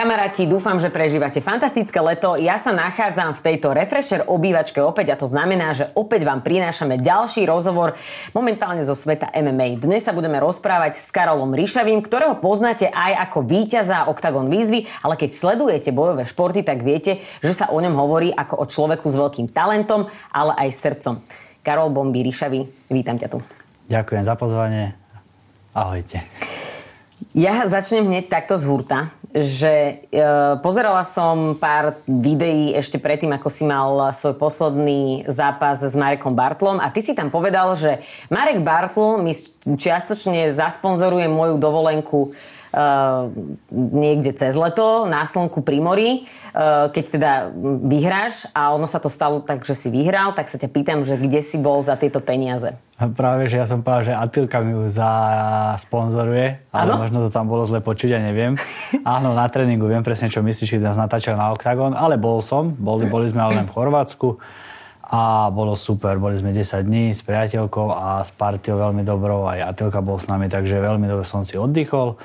Kamaráti, 0.00 0.48
dúfam, 0.48 0.80
že 0.80 0.88
prežívate 0.88 1.44
fantastické 1.44 2.00
leto. 2.00 2.32
Ja 2.40 2.56
sa 2.56 2.72
nachádzam 2.72 3.36
v 3.36 3.44
tejto 3.44 3.76
refresher 3.76 4.24
obývačke 4.24 4.80
opäť 4.80 5.12
a 5.12 5.20
to 5.20 5.28
znamená, 5.28 5.76
že 5.76 5.92
opäť 5.92 6.24
vám 6.24 6.40
prinášame 6.40 6.96
ďalší 6.96 7.44
rozhovor 7.44 7.92
momentálne 8.32 8.80
zo 8.80 8.96
sveta 8.96 9.28
MMA. 9.28 9.76
Dnes 9.76 10.08
sa 10.08 10.16
budeme 10.16 10.40
rozprávať 10.40 10.96
s 10.96 11.12
Karolom 11.12 11.52
Ríšavým, 11.52 12.00
ktorého 12.00 12.32
poznáte 12.40 12.88
aj 12.88 13.28
ako 13.28 13.44
víťaza 13.44 14.08
Octagon 14.08 14.48
výzvy, 14.48 14.88
ale 15.04 15.20
keď 15.20 15.36
sledujete 15.36 15.92
bojové 15.92 16.24
športy, 16.24 16.64
tak 16.64 16.80
viete, 16.80 17.20
že 17.44 17.52
sa 17.52 17.68
o 17.68 17.76
ňom 17.76 17.92
hovorí 17.92 18.32
ako 18.32 18.56
o 18.56 18.64
človeku 18.64 19.04
s 19.04 19.20
veľkým 19.20 19.52
talentom, 19.52 20.08
ale 20.32 20.56
aj 20.64 20.80
srdcom. 20.80 21.20
Karol 21.60 21.92
Bomby 21.92 22.24
Ríšavý, 22.24 22.64
vítam 22.88 23.20
ťa 23.20 23.36
tu. 23.36 23.44
Ďakujem 23.92 24.24
za 24.24 24.32
pozvanie. 24.32 24.96
Ahojte. 25.76 26.24
Ja 27.36 27.64
začnem 27.68 28.08
hneď 28.10 28.28
takto 28.28 28.58
z 28.58 28.64
hurta 28.66 29.14
že 29.30 30.02
e, 30.10 30.28
pozerala 30.58 31.06
som 31.06 31.54
pár 31.54 32.02
videí 32.10 32.74
ešte 32.74 32.98
predtým, 32.98 33.30
ako 33.30 33.46
si 33.46 33.62
mal 33.62 34.10
svoj 34.10 34.34
posledný 34.34 35.22
zápas 35.30 35.78
s 35.86 35.94
Marekom 35.94 36.34
Bartlom 36.34 36.82
a 36.82 36.90
ty 36.90 36.98
si 36.98 37.14
tam 37.14 37.30
povedal, 37.30 37.78
že 37.78 38.02
Marek 38.26 38.58
Bartl 38.66 39.22
mi 39.22 39.30
čiastočne 39.62 40.50
zasponzoruje 40.50 41.30
moju 41.30 41.62
dovolenku 41.62 42.34
niekde 43.70 44.30
cez 44.34 44.54
leto, 44.54 45.06
na 45.10 45.26
slnku 45.26 45.66
pri 45.66 45.78
mori, 45.82 46.10
uh, 46.54 46.86
keď 46.94 47.04
teda 47.10 47.32
vyhráš 47.82 48.46
a 48.54 48.70
ono 48.70 48.86
sa 48.86 49.02
to 49.02 49.10
stalo 49.10 49.42
tak, 49.42 49.66
že 49.66 49.74
si 49.74 49.88
vyhral, 49.90 50.32
tak 50.38 50.46
sa 50.46 50.54
ťa 50.54 50.70
pýtam, 50.70 51.02
že 51.02 51.18
kde 51.18 51.42
si 51.42 51.58
bol 51.58 51.82
za 51.82 51.98
tieto 51.98 52.22
peniaze? 52.22 52.78
Práve, 53.18 53.48
že 53.48 53.56
ja 53.58 53.66
som 53.66 53.80
povedal, 53.80 54.12
že 54.12 54.14
Atilka 54.14 54.60
mi 54.60 54.76
ju 54.76 54.84
zasponzoruje, 54.86 56.68
ale 56.70 56.90
ano? 56.92 57.00
možno 57.00 57.18
to 57.26 57.30
tam 57.32 57.48
bolo 57.48 57.64
zle 57.64 57.80
počuť, 57.80 58.12
ja 58.12 58.20
neviem. 58.20 58.60
Áno, 59.18 59.32
na 59.32 59.48
tréningu 59.48 59.88
viem 59.88 60.04
presne, 60.04 60.28
čo 60.28 60.44
myslíš, 60.44 60.76
že 60.76 60.84
nás 60.84 61.00
natáčal 61.00 61.40
na 61.40 61.48
Octagon, 61.50 61.96
ale 61.96 62.20
bol 62.20 62.44
som, 62.44 62.70
boli, 62.76 63.08
boli 63.08 63.26
sme 63.26 63.40
ale 63.40 63.64
len 63.64 63.66
v 63.66 63.72
Chorvátsku 63.72 64.36
a 65.10 65.50
bolo 65.50 65.74
super. 65.74 66.20
Boli 66.22 66.38
sme 66.38 66.54
10 66.54 66.86
dní 66.86 67.10
s 67.10 67.24
priateľkou 67.26 67.88
a 67.90 68.22
s 68.22 68.30
partiou 68.30 68.78
veľmi 68.78 69.02
dobrou, 69.02 69.48
aj 69.48 69.74
Atilka 69.74 69.98
bol 69.98 70.20
s 70.22 70.30
nami, 70.30 70.46
takže 70.46 70.78
veľmi 70.78 71.08
dobre 71.08 71.26
som 71.26 71.42
si 71.42 71.58
oddychol 71.58 72.20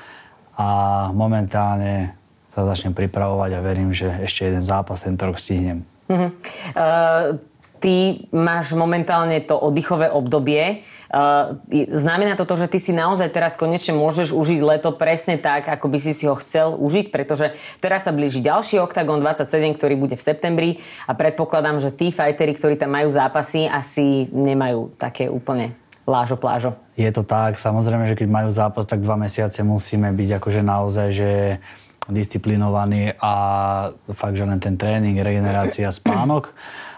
a 0.56 0.68
momentálne 1.12 2.16
sa 2.48 2.64
začnem 2.64 2.96
pripravovať 2.96 3.50
a 3.52 3.60
verím, 3.60 3.92
že 3.92 4.08
ešte 4.24 4.48
jeden 4.48 4.64
zápas 4.64 5.04
tento 5.04 5.28
rok 5.28 5.36
stihnem. 5.36 5.84
Uh-huh. 6.08 6.32
Uh, 6.72 7.36
ty 7.76 8.24
máš 8.32 8.72
momentálne 8.72 9.36
to 9.44 9.60
oddychové 9.60 10.08
obdobie. 10.08 10.80
Uh, 11.12 11.60
znamená 11.92 12.32
to 12.32 12.48
to, 12.48 12.56
že 12.56 12.72
ty 12.72 12.78
si 12.80 12.96
naozaj 12.96 13.28
teraz 13.28 13.60
konečne 13.60 13.92
môžeš 13.92 14.32
užiť 14.32 14.60
leto 14.64 14.96
presne 14.96 15.36
tak, 15.36 15.68
ako 15.68 15.92
by 15.92 15.98
si 16.00 16.16
si 16.16 16.24
ho 16.24 16.32
chcel 16.40 16.72
užiť, 16.80 17.12
pretože 17.12 17.52
teraz 17.84 18.08
sa 18.08 18.16
blíži 18.16 18.40
ďalší 18.40 18.80
Octagon 18.80 19.20
27, 19.20 19.76
ktorý 19.76 19.94
bude 20.00 20.16
v 20.16 20.24
septembri 20.24 20.70
a 21.04 21.12
predpokladám, 21.12 21.76
že 21.76 21.92
tí 21.92 22.08
fajteri, 22.08 22.56
ktorí 22.56 22.80
tam 22.80 22.96
majú 22.96 23.12
zápasy, 23.12 23.68
asi 23.68 24.32
nemajú 24.32 24.96
také 24.96 25.28
úplne 25.28 25.76
lážo 26.06 26.38
plážo. 26.38 26.78
Je 26.94 27.10
to 27.10 27.26
tak, 27.26 27.58
samozrejme, 27.58 28.06
že 28.06 28.16
keď 28.16 28.28
majú 28.30 28.48
zápas, 28.54 28.86
tak 28.86 29.02
dva 29.02 29.18
mesiace 29.18 29.60
musíme 29.66 30.08
byť 30.14 30.38
akože 30.38 30.62
naozaj, 30.62 31.08
že 31.12 31.30
disciplinovaní 32.06 33.18
a 33.18 33.32
fakt, 34.14 34.38
že 34.38 34.46
len 34.46 34.62
ten 34.62 34.78
tréning, 34.78 35.18
regenerácia, 35.18 35.90
spánok. 35.90 36.54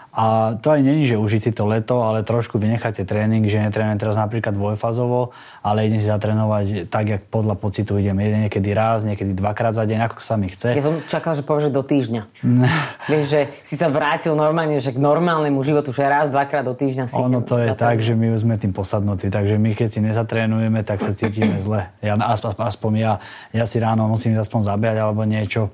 A 0.09 0.57
to 0.57 0.73
aj 0.73 0.81
není, 0.81 1.05
že 1.05 1.21
užiť 1.21 1.41
si 1.41 1.51
to 1.53 1.69
leto, 1.69 2.01
ale 2.01 2.25
trošku 2.25 2.57
vynecháte 2.57 3.05
tréning, 3.05 3.45
že 3.45 3.61
netrénujem 3.61 4.01
teraz 4.01 4.17
napríklad 4.17 4.57
dvojfazovo, 4.57 5.37
ale 5.61 5.85
idem 5.85 6.01
si 6.01 6.09
zatrénovať 6.09 6.89
tak, 6.89 7.05
jak 7.13 7.21
podľa 7.29 7.53
pocitu 7.53 7.93
idem. 8.01 8.17
Jeden 8.17 8.49
niekedy 8.49 8.73
raz, 8.73 9.05
niekedy 9.05 9.37
dvakrát 9.37 9.77
za 9.77 9.85
deň, 9.85 10.09
ako 10.09 10.17
sa 10.25 10.33
mi 10.33 10.49
chce. 10.49 10.73
Ja 10.73 10.81
som 10.81 10.97
čakal, 11.05 11.37
že 11.37 11.45
povieš, 11.45 11.69
do 11.69 11.85
týždňa. 11.85 12.21
Vieš, 13.11 13.23
že 13.29 13.41
si 13.61 13.77
sa 13.77 13.93
vrátil 13.93 14.33
normálne, 14.33 14.81
že 14.81 14.89
k 14.89 14.97
normálnemu 14.97 15.61
životu, 15.61 15.93
že 15.93 16.09
raz, 16.09 16.25
dvakrát 16.33 16.65
do 16.65 16.73
týždňa 16.73 17.05
si 17.05 17.13
Ono 17.13 17.45
to 17.45 17.61
je 17.61 17.77
tak, 17.77 18.01
že 18.01 18.17
my 18.17 18.33
sme 18.33 18.57
tým 18.57 18.73
posadnutí, 18.73 19.29
takže 19.29 19.61
my 19.61 19.77
keď 19.77 19.89
si 19.93 19.99
nezatrénujeme, 20.01 20.81
tak 20.81 21.05
sa 21.05 21.13
cítime 21.13 21.61
zle. 21.61 21.85
Ja, 22.01 22.17
aspoň 22.17 22.91
ja, 22.97 23.13
ja 23.53 23.65
si 23.69 23.77
ráno 23.77 24.09
musím 24.09 24.33
aspoň 24.41 24.73
zabiať 24.73 24.97
alebo 25.05 25.21
niečo. 25.21 25.69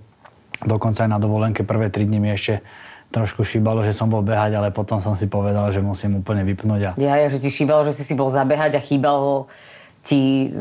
Dokonca 0.59 1.07
aj 1.07 1.11
na 1.11 1.19
dovolenke 1.19 1.63
prvé 1.63 1.87
tri 1.87 2.03
dní 2.03 2.19
mi 2.19 2.31
ešte 2.31 2.63
trošku 3.15 3.47
šíbalo, 3.47 3.79
že 3.87 3.95
som 3.95 4.11
bol 4.11 4.19
behať, 4.19 4.59
ale 4.59 4.75
potom 4.75 4.99
som 4.99 5.15
si 5.15 5.31
povedal, 5.31 5.71
že 5.71 5.79
musím 5.79 6.19
úplne 6.19 6.43
vypnúť. 6.43 6.81
A... 6.83 6.89
Ja, 6.99 7.15
ja, 7.15 7.27
že 7.31 7.39
ti 7.39 7.47
šíbalo, 7.47 7.87
že 7.87 7.95
si 7.95 8.03
si 8.03 8.11
bol 8.11 8.27
zabehať 8.27 8.75
a 8.75 8.81
chýbal 8.83 9.47
ti 10.05 10.53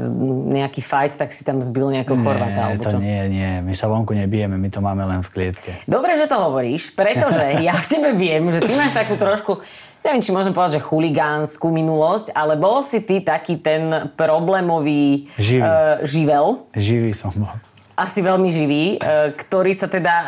nejaký 0.48 0.80
fight, 0.80 1.12
tak 1.20 1.28
si 1.28 1.44
tam 1.44 1.60
zbil 1.60 1.92
nejakého 1.92 2.16
Chorváta, 2.16 2.72
alebo 2.72 2.80
to 2.88 2.96
čo? 2.96 2.98
nie, 3.02 3.28
nie. 3.28 3.60
My 3.60 3.76
sa 3.76 3.92
vonku 3.92 4.16
nebijeme, 4.16 4.56
my 4.56 4.72
to 4.72 4.80
máme 4.80 5.04
len 5.04 5.20
v 5.20 5.28
klietke. 5.28 5.76
Dobre, 5.84 6.16
že 6.16 6.24
to 6.24 6.40
hovoríš, 6.40 6.96
pretože 6.96 7.44
ja 7.66 7.76
v 7.76 7.86
tebe 7.90 8.16
viem, 8.16 8.48
že 8.48 8.64
ty 8.64 8.72
máš 8.72 8.96
takú 8.96 9.20
trošku 9.20 9.60
neviem, 10.04 10.20
či 10.20 10.36
môžem 10.36 10.52
povedať, 10.52 10.80
že 10.80 10.84
chuligánsku 10.84 11.64
minulosť, 11.72 12.36
ale 12.36 12.60
bol 12.60 12.84
si 12.84 13.00
ty 13.00 13.24
taký 13.24 13.56
ten 13.56 14.12
problémový 14.16 15.32
Živý. 15.40 15.64
Uh, 15.64 15.96
živel. 16.04 16.46
Živý 16.76 17.12
som 17.16 17.32
bol 17.32 17.52
asi 17.94 18.20
veľmi 18.26 18.50
živý, 18.50 18.84
e, 18.94 18.96
ktorý 19.38 19.70
sa 19.70 19.86
teda 19.86 20.14
e, 20.14 20.26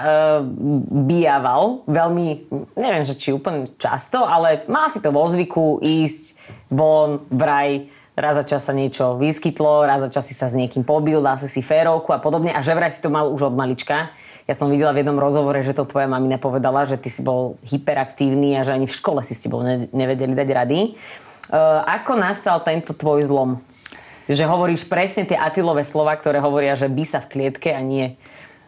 bijával 1.10 1.82
veľmi, 1.90 2.26
neviem, 2.78 3.02
že 3.02 3.18
či 3.18 3.34
úplne 3.34 3.74
často, 3.74 4.22
ale 4.22 4.62
má 4.70 4.86
si 4.86 5.02
to 5.02 5.10
vo 5.10 5.26
zvyku 5.26 5.82
ísť 5.82 6.38
von, 6.70 7.26
vraj, 7.30 7.90
raz 8.14 8.38
za 8.38 8.44
čas 8.46 8.64
sa 8.64 8.72
niečo 8.72 9.18
vyskytlo, 9.18 9.84
raz 9.84 10.06
za 10.06 10.10
čas 10.10 10.24
si 10.30 10.34
sa 10.34 10.46
s 10.46 10.54
niekým 10.54 10.86
pobil, 10.86 11.18
dal 11.20 11.36
si 11.36 11.50
si 11.50 11.60
férovku 11.60 12.14
a 12.14 12.22
podobne 12.22 12.54
a 12.54 12.62
že 12.62 12.72
vraj 12.72 12.94
si 12.94 13.02
to 13.02 13.12
mal 13.12 13.28
už 13.28 13.52
od 13.52 13.54
malička. 13.58 14.14
Ja 14.46 14.54
som 14.54 14.70
videla 14.70 14.94
v 14.94 15.02
jednom 15.02 15.18
rozhovore, 15.18 15.58
že 15.60 15.74
to 15.74 15.84
tvoja 15.84 16.06
mamina 16.06 16.38
povedala, 16.38 16.86
že 16.86 16.96
ty 16.96 17.10
si 17.10 17.20
bol 17.20 17.58
hyperaktívny 17.66 18.54
a 18.56 18.62
že 18.62 18.78
ani 18.78 18.86
v 18.86 18.94
škole 18.94 19.20
si 19.26 19.34
s 19.34 19.42
tebou 19.42 19.60
nevedeli 19.90 20.38
dať 20.38 20.48
rady. 20.48 20.78
E, 20.80 20.90
ako 21.82 22.14
nastal 22.14 22.62
tento 22.62 22.94
tvoj 22.94 23.26
zlom? 23.26 23.58
Že 24.26 24.44
hovoríš 24.46 24.86
presne 24.90 25.26
tie 25.26 25.38
Atilové 25.38 25.86
slova, 25.86 26.14
ktoré 26.18 26.42
hovoria, 26.42 26.74
že 26.74 26.90
by 26.90 27.04
sa 27.06 27.18
v 27.22 27.30
klietke 27.30 27.70
a 27.74 27.80
nie 27.82 28.18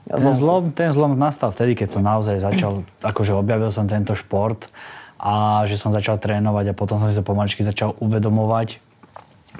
ten 0.09 0.33
zlom, 0.33 0.73
ten 0.73 0.89
zlom 0.89 1.21
nastal 1.21 1.53
vtedy, 1.53 1.77
keď 1.77 1.89
som 1.93 2.03
naozaj 2.03 2.41
začal, 2.41 2.81
akože 3.05 3.37
objavil 3.37 3.69
som 3.69 3.85
tento 3.85 4.17
šport 4.17 4.73
a 5.21 5.65
že 5.69 5.77
som 5.77 5.93
začal 5.93 6.17
trénovať 6.17 6.73
a 6.73 6.79
potom 6.79 6.97
som 6.97 7.13
si 7.13 7.19
to 7.19 7.27
pomaličky 7.27 7.61
začal 7.61 7.93
uvedomovať, 8.01 8.81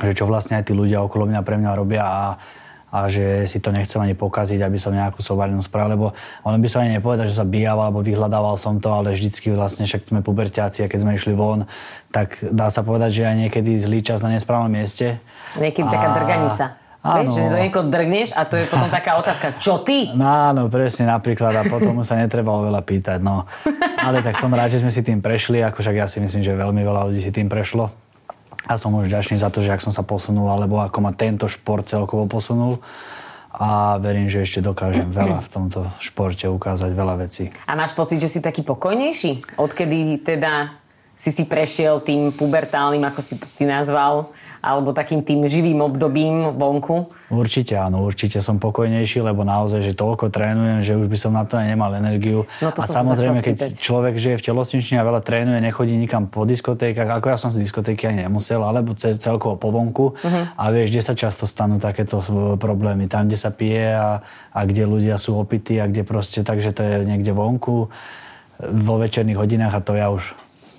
že 0.01 0.13
čo 0.17 0.25
vlastne 0.25 0.57
aj 0.57 0.71
tí 0.71 0.73
ľudia 0.73 1.05
okolo 1.05 1.29
mňa 1.29 1.41
pre 1.45 1.61
mňa 1.61 1.71
robia 1.77 2.05
a 2.07 2.23
a 2.89 3.13
že 3.13 3.45
si 3.45 3.61
to 3.61 3.69
nechcem 3.69 4.01
ani 4.01 4.17
pokaziť, 4.17 4.65
aby 4.65 4.81
som 4.81 4.97
nejakú 4.97 5.21
sovarinu 5.21 5.61
spravil, 5.61 5.95
lebo 5.95 6.07
on 6.41 6.57
by 6.57 6.69
som 6.69 6.85
ani 6.85 6.97
nepovedal, 6.97 7.29
že 7.29 7.37
sa 7.37 7.45
bijával 7.45 7.93
alebo 7.93 8.01
vyhľadával 8.01 8.57
som 8.57 8.81
to, 8.81 8.89
ale 8.89 9.13
vždycky 9.13 9.53
vlastne 9.53 9.85
však 9.85 10.09
sme 10.09 10.21
puberťáci 10.25 10.85
a 10.85 10.91
keď 10.91 10.99
sme 11.05 11.13
išli 11.21 11.37
von, 11.37 11.69
tak 12.09 12.41
dá 12.41 12.73
sa 12.73 12.81
povedať, 12.81 13.21
že 13.21 13.23
aj 13.29 13.37
niekedy 13.49 13.77
zlý 13.77 14.01
čas 14.01 14.25
na 14.25 14.33
nesprávnom 14.33 14.73
mieste. 14.73 15.21
Niekedy 15.61 15.85
a... 15.85 15.93
taká 15.93 16.09
drganica. 16.17 16.67
Áno. 16.99 17.23
Vieš, 17.23 17.31
že 17.31 17.47
do 17.47 17.59
niekoho 17.63 17.87
drgneš 17.87 18.35
a 18.35 18.43
to 18.43 18.59
je 18.59 18.67
potom 18.67 18.91
taká 18.91 19.23
otázka, 19.23 19.55
čo 19.63 19.79
ty? 19.87 20.11
No, 20.19 20.51
áno, 20.51 20.67
presne 20.67 21.07
napríklad 21.07 21.55
a 21.55 21.63
potom 21.63 22.03
sa 22.03 22.19
netrebalo 22.19 22.67
veľa 22.67 22.83
pýtať, 22.83 23.23
no. 23.23 23.47
Ale 24.03 24.19
tak 24.19 24.35
som 24.35 24.51
rád, 24.51 24.75
že 24.75 24.83
sme 24.83 24.91
si 24.91 25.07
tým 25.07 25.23
prešli, 25.23 25.63
ako 25.63 25.79
však 25.79 25.95
ja 25.95 26.11
si 26.11 26.19
myslím, 26.19 26.43
že 26.43 26.59
veľmi 26.59 26.83
veľa 26.83 27.07
ľudí 27.07 27.23
si 27.23 27.31
tým 27.31 27.47
prešlo 27.47 28.08
a 28.69 28.77
som 28.77 28.93
už 28.93 29.09
ďačný 29.09 29.41
za 29.41 29.49
to, 29.49 29.65
že 29.65 29.73
ak 29.73 29.83
som 29.83 29.91
sa 29.91 30.05
posunul, 30.05 30.53
alebo 30.53 30.79
ako 30.79 30.99
ma 31.01 31.17
tento 31.17 31.49
šport 31.49 31.89
celkovo 31.89 32.29
posunul 32.29 32.79
a 33.49 33.99
verím, 33.99 34.31
že 34.31 34.45
ešte 34.45 34.63
dokážem 34.63 35.11
veľa 35.11 35.43
v 35.43 35.49
tomto 35.49 35.81
športe 35.99 36.47
ukázať, 36.47 36.95
veľa 36.95 37.15
vecí. 37.19 37.51
A 37.67 37.75
máš 37.75 37.97
pocit, 37.97 38.23
že 38.23 38.29
si 38.29 38.39
taký 38.39 38.63
pokojnejší? 38.63 39.59
Odkedy 39.59 40.23
teda 40.23 40.78
si 41.19 41.35
si 41.35 41.43
prešiel 41.43 41.99
tým 41.99 42.31
pubertálnym, 42.31 43.03
ako 43.03 43.19
si 43.19 43.43
to 43.43 43.51
ty 43.59 43.67
nazval, 43.67 44.31
alebo 44.63 44.95
takým 44.95 45.27
tým 45.27 45.43
živým 45.51 45.83
obdobím 45.83 46.55
vonku? 46.55 47.11
Určite 47.35 47.75
áno, 47.75 48.07
určite 48.07 48.39
som 48.39 48.63
pokojnejší, 48.63 49.27
lebo 49.27 49.43
naozaj, 49.43 49.83
že 49.83 49.99
toľko 49.99 50.31
trénujem, 50.31 50.79
že 50.87 50.95
už 50.95 51.11
by 51.11 51.19
som 51.19 51.35
na 51.35 51.43
to 51.43 51.59
nemal 51.59 51.91
energiu. 51.91 52.47
No 52.63 52.71
to 52.71 52.83
a 52.83 52.87
samozrejme, 52.87 53.43
keď 53.43 53.83
človek 53.83 54.15
žije 54.15 54.39
v 54.39 54.47
telocnični 54.47 54.95
a 54.95 55.03
veľa 55.03 55.27
trénuje, 55.27 55.59
nechodí 55.59 55.99
nikam 55.99 56.31
po 56.31 56.47
diskotékach, 56.47 57.11
ako 57.19 57.35
ja 57.35 57.39
som 57.39 57.51
si 57.51 57.67
diskotéky 57.67 58.07
ani 58.07 58.23
nemusel, 58.23 58.63
alebo 58.63 58.95
celkovo 58.95 59.59
po 59.59 59.75
vonku. 59.75 60.15
Uh-huh. 60.15 60.45
A 60.55 60.65
vieš, 60.71 60.95
kde 60.95 61.03
sa 61.03 61.19
často 61.19 61.51
stanú 61.51 61.83
takéto 61.83 62.23
problémy. 62.63 63.11
Tam, 63.11 63.27
kde 63.27 63.39
sa 63.39 63.51
pije 63.51 63.91
a, 63.91 64.23
a 64.55 64.61
kde 64.63 64.87
ľudia 64.87 65.19
sú 65.19 65.35
opití 65.35 65.83
a 65.83 65.91
kde 65.91 66.07
proste, 66.07 66.47
takže 66.47 66.71
to 66.71 66.87
je 66.87 66.95
niekde 67.03 67.35
vonku 67.35 67.91
vo 68.59 68.95
večerných 68.99 69.39
hodinách 69.39 69.75
a 69.75 69.83
to 69.83 69.95
ja 69.95 70.11
už 70.11 70.35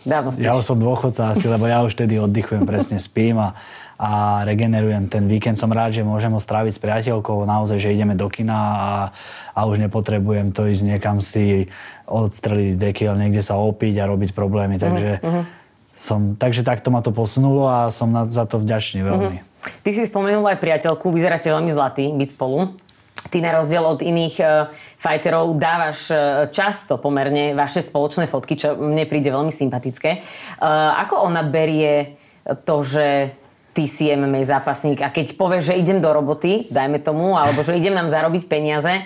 Dávno 0.08 0.32
spíš. 0.32 0.46
Ja 0.48 0.56
už 0.56 0.64
som 0.64 0.80
dôchodca 0.80 1.36
asi, 1.36 1.46
lebo 1.52 1.68
ja 1.68 1.84
už 1.84 1.96
vtedy 1.96 2.16
oddychujem, 2.20 2.64
presne 2.64 2.98
spím 3.00 3.40
a, 3.40 3.56
a 4.00 4.42
regenerujem. 4.48 5.12
Ten 5.12 5.28
víkend 5.28 5.60
som 5.60 5.68
rád, 5.72 5.92
že 5.92 6.08
môžem 6.08 6.32
ho 6.32 6.40
stráviť 6.40 6.74
s 6.76 6.80
priateľkou, 6.80 7.44
naozaj, 7.44 7.84
že 7.84 7.92
ideme 7.92 8.16
do 8.16 8.32
kina 8.32 8.56
a, 8.56 8.92
a 9.52 9.60
už 9.68 9.84
nepotrebujem 9.84 10.56
to 10.56 10.72
ísť 10.72 10.84
niekam 10.88 11.20
si 11.20 11.68
odstreliť 12.08 12.80
dekiel, 12.80 13.20
niekde 13.20 13.44
sa 13.44 13.60
opiť 13.60 14.00
a 14.00 14.08
robiť 14.08 14.32
problémy. 14.32 14.80
Takže, 14.80 15.20
uh-huh. 15.20 15.44
som, 16.00 16.40
takže 16.40 16.64
takto 16.64 16.90
ma 16.96 17.04
to 17.04 17.12
posunulo 17.12 17.68
a 17.68 17.92
som 17.92 18.08
na, 18.10 18.24
za 18.24 18.48
to 18.48 18.58
vďačný 18.58 19.04
veľmi. 19.04 19.38
Uh-huh. 19.44 19.84
Ty 19.84 19.90
si 19.92 20.08
spomenul 20.08 20.48
aj 20.48 20.64
priateľku, 20.64 21.12
vyzeráte 21.12 21.52
veľmi 21.52 21.70
zlatý 21.70 22.08
byť 22.16 22.30
spolu. 22.40 22.72
Ty 23.28 23.44
na 23.44 23.52
rozdiel 23.60 23.84
od 23.84 24.00
iných 24.00 24.36
uh, 24.40 24.72
fighterov 24.96 25.60
dávaš 25.60 26.08
uh, 26.10 26.48
často 26.48 26.96
pomerne 26.96 27.52
vaše 27.52 27.84
spoločné 27.84 28.32
fotky, 28.32 28.56
čo 28.56 28.80
mne 28.80 29.04
príde 29.04 29.28
veľmi 29.28 29.52
sympatické. 29.52 30.24
Uh, 30.58 30.96
ako 31.04 31.28
ona 31.28 31.44
berie 31.44 32.16
to, 32.64 32.82
že 32.82 33.36
ty 33.74 33.86
si 33.86 34.10
MMA 34.10 34.42
zápasník 34.44 35.00
a 35.06 35.14
keď 35.14 35.38
povieš, 35.38 35.72
že 35.72 35.80
idem 35.80 36.02
do 36.02 36.10
roboty, 36.10 36.66
dajme 36.68 37.00
tomu, 37.00 37.38
alebo 37.38 37.62
že 37.62 37.78
idem 37.78 37.94
nám 37.94 38.10
zarobiť 38.10 38.50
peniaze, 38.50 39.06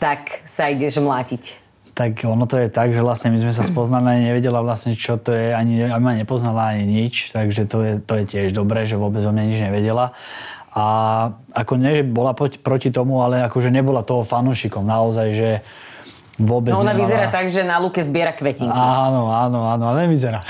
tak 0.00 0.42
sa 0.48 0.70
ideš 0.72 1.02
mlátiť? 1.02 1.68
Tak 1.98 2.22
ono 2.22 2.46
to 2.46 2.62
je 2.62 2.70
tak, 2.70 2.94
že 2.94 3.02
vlastne 3.02 3.34
my 3.34 3.42
sme 3.42 3.50
sa 3.50 3.66
spoznali, 3.66 4.22
nevedela 4.22 4.62
vlastne, 4.62 4.94
čo 4.94 5.18
to 5.18 5.34
je, 5.34 5.50
ani 5.50 5.82
ma 5.98 6.14
nepoznala 6.14 6.78
ani 6.78 6.86
nič, 6.86 7.34
takže 7.34 7.66
to 7.66 7.78
je, 7.82 7.92
to 7.98 8.12
je 8.22 8.24
tiež 8.26 8.54
dobré, 8.54 8.86
že 8.86 8.94
vôbec 8.94 9.22
o 9.26 9.34
mne 9.34 9.50
nič 9.50 9.58
nevedela. 9.58 10.14
A 10.78 10.84
ako 11.58 11.74
nie, 11.74 11.98
že 11.98 12.02
bola 12.06 12.30
proti 12.38 12.94
tomu, 12.94 13.18
ale 13.18 13.42
akože 13.42 13.74
nebola 13.74 14.06
toho 14.06 14.22
fanúšikom. 14.22 14.86
Naozaj, 14.86 15.28
že 15.34 15.50
vôbec 16.38 16.70
no 16.70 16.86
ona 16.86 16.94
nemala... 16.94 17.02
vyzerá 17.02 17.26
tak, 17.34 17.50
že 17.50 17.66
na 17.66 17.82
lúke 17.82 17.98
zbiera 17.98 18.30
kvetinky. 18.30 18.70
Áno, 18.70 19.34
áno, 19.34 19.66
áno, 19.66 19.84
ale 19.90 20.06
nevyzerá. 20.06 20.46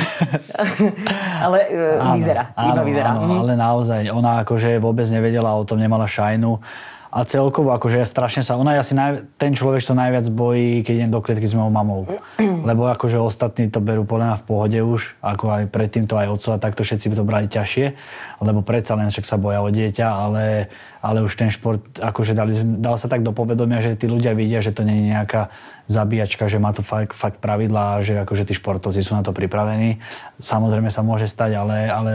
ale 1.48 1.58
uh, 1.72 2.04
áno, 2.04 2.14
vyzerá, 2.20 2.52
áno, 2.52 2.68
iba 2.76 2.82
vyzerá. 2.84 3.08
Áno, 3.16 3.20
mm. 3.24 3.40
ale 3.40 3.52
naozaj, 3.56 4.00
ona 4.12 4.44
akože 4.44 4.76
vôbec 4.76 5.08
nevedela 5.08 5.56
o 5.56 5.64
tom, 5.64 5.80
nemala 5.80 6.04
šajnu 6.04 6.60
a 7.08 7.24
celkovo, 7.24 7.72
akože 7.72 7.96
ja 7.96 8.06
strašne 8.06 8.44
sa, 8.44 8.60
ona 8.60 8.76
je 8.76 8.82
asi 8.84 8.92
naj, 8.92 9.24
ten 9.40 9.56
človek, 9.56 9.80
čo 9.80 9.96
sa 9.96 10.00
najviac 10.04 10.28
bojí, 10.28 10.84
keď 10.84 10.92
idem 10.92 11.12
do 11.12 11.24
klietky 11.24 11.48
s 11.48 11.56
mojou 11.56 11.72
mamou. 11.72 12.04
Lebo 12.68 12.84
akože 12.92 13.16
ostatní 13.16 13.72
to 13.72 13.80
berú 13.80 14.04
podľa 14.04 14.36
mňa 14.36 14.40
v 14.40 14.44
pohode 14.44 14.78
už, 14.84 15.16
ako 15.24 15.44
aj 15.48 15.62
predtým 15.72 16.04
to 16.04 16.20
aj 16.20 16.28
otco 16.28 16.48
a 16.52 16.60
takto 16.60 16.84
všetci 16.84 17.08
by 17.08 17.14
to 17.16 17.24
brali 17.24 17.46
ťažšie, 17.48 17.86
lebo 18.38 18.60
predsa 18.62 18.94
len 18.94 19.10
však 19.10 19.24
sa 19.26 19.36
boja 19.40 19.64
o 19.64 19.68
dieťa, 19.72 20.06
ale, 20.06 20.70
ale 21.02 21.24
už 21.24 21.34
ten 21.34 21.50
šport, 21.50 21.82
akože 21.98 22.36
dali, 22.36 22.54
dal 22.78 22.94
sa 23.00 23.10
tak 23.10 23.26
do 23.26 23.32
povedomia, 23.32 23.82
že 23.82 23.98
tí 23.98 24.06
ľudia 24.06 24.36
vidia, 24.36 24.62
že 24.62 24.70
to 24.70 24.86
nie 24.86 24.94
je 24.94 25.10
nejaká 25.16 25.50
zabíjačka, 25.90 26.46
že 26.46 26.62
má 26.62 26.70
to 26.76 26.84
fakt, 26.84 27.16
fakt 27.16 27.38
pravidlá, 27.40 28.04
že 28.04 28.20
akože 28.22 28.46
tí 28.46 28.54
športovci 28.54 29.00
sú 29.00 29.16
na 29.16 29.24
to 29.24 29.34
pripravení. 29.34 29.98
Samozrejme 30.38 30.92
sa 30.92 31.02
môže 31.02 31.26
stať, 31.26 31.56
ale, 31.56 31.88
ale 31.88 32.14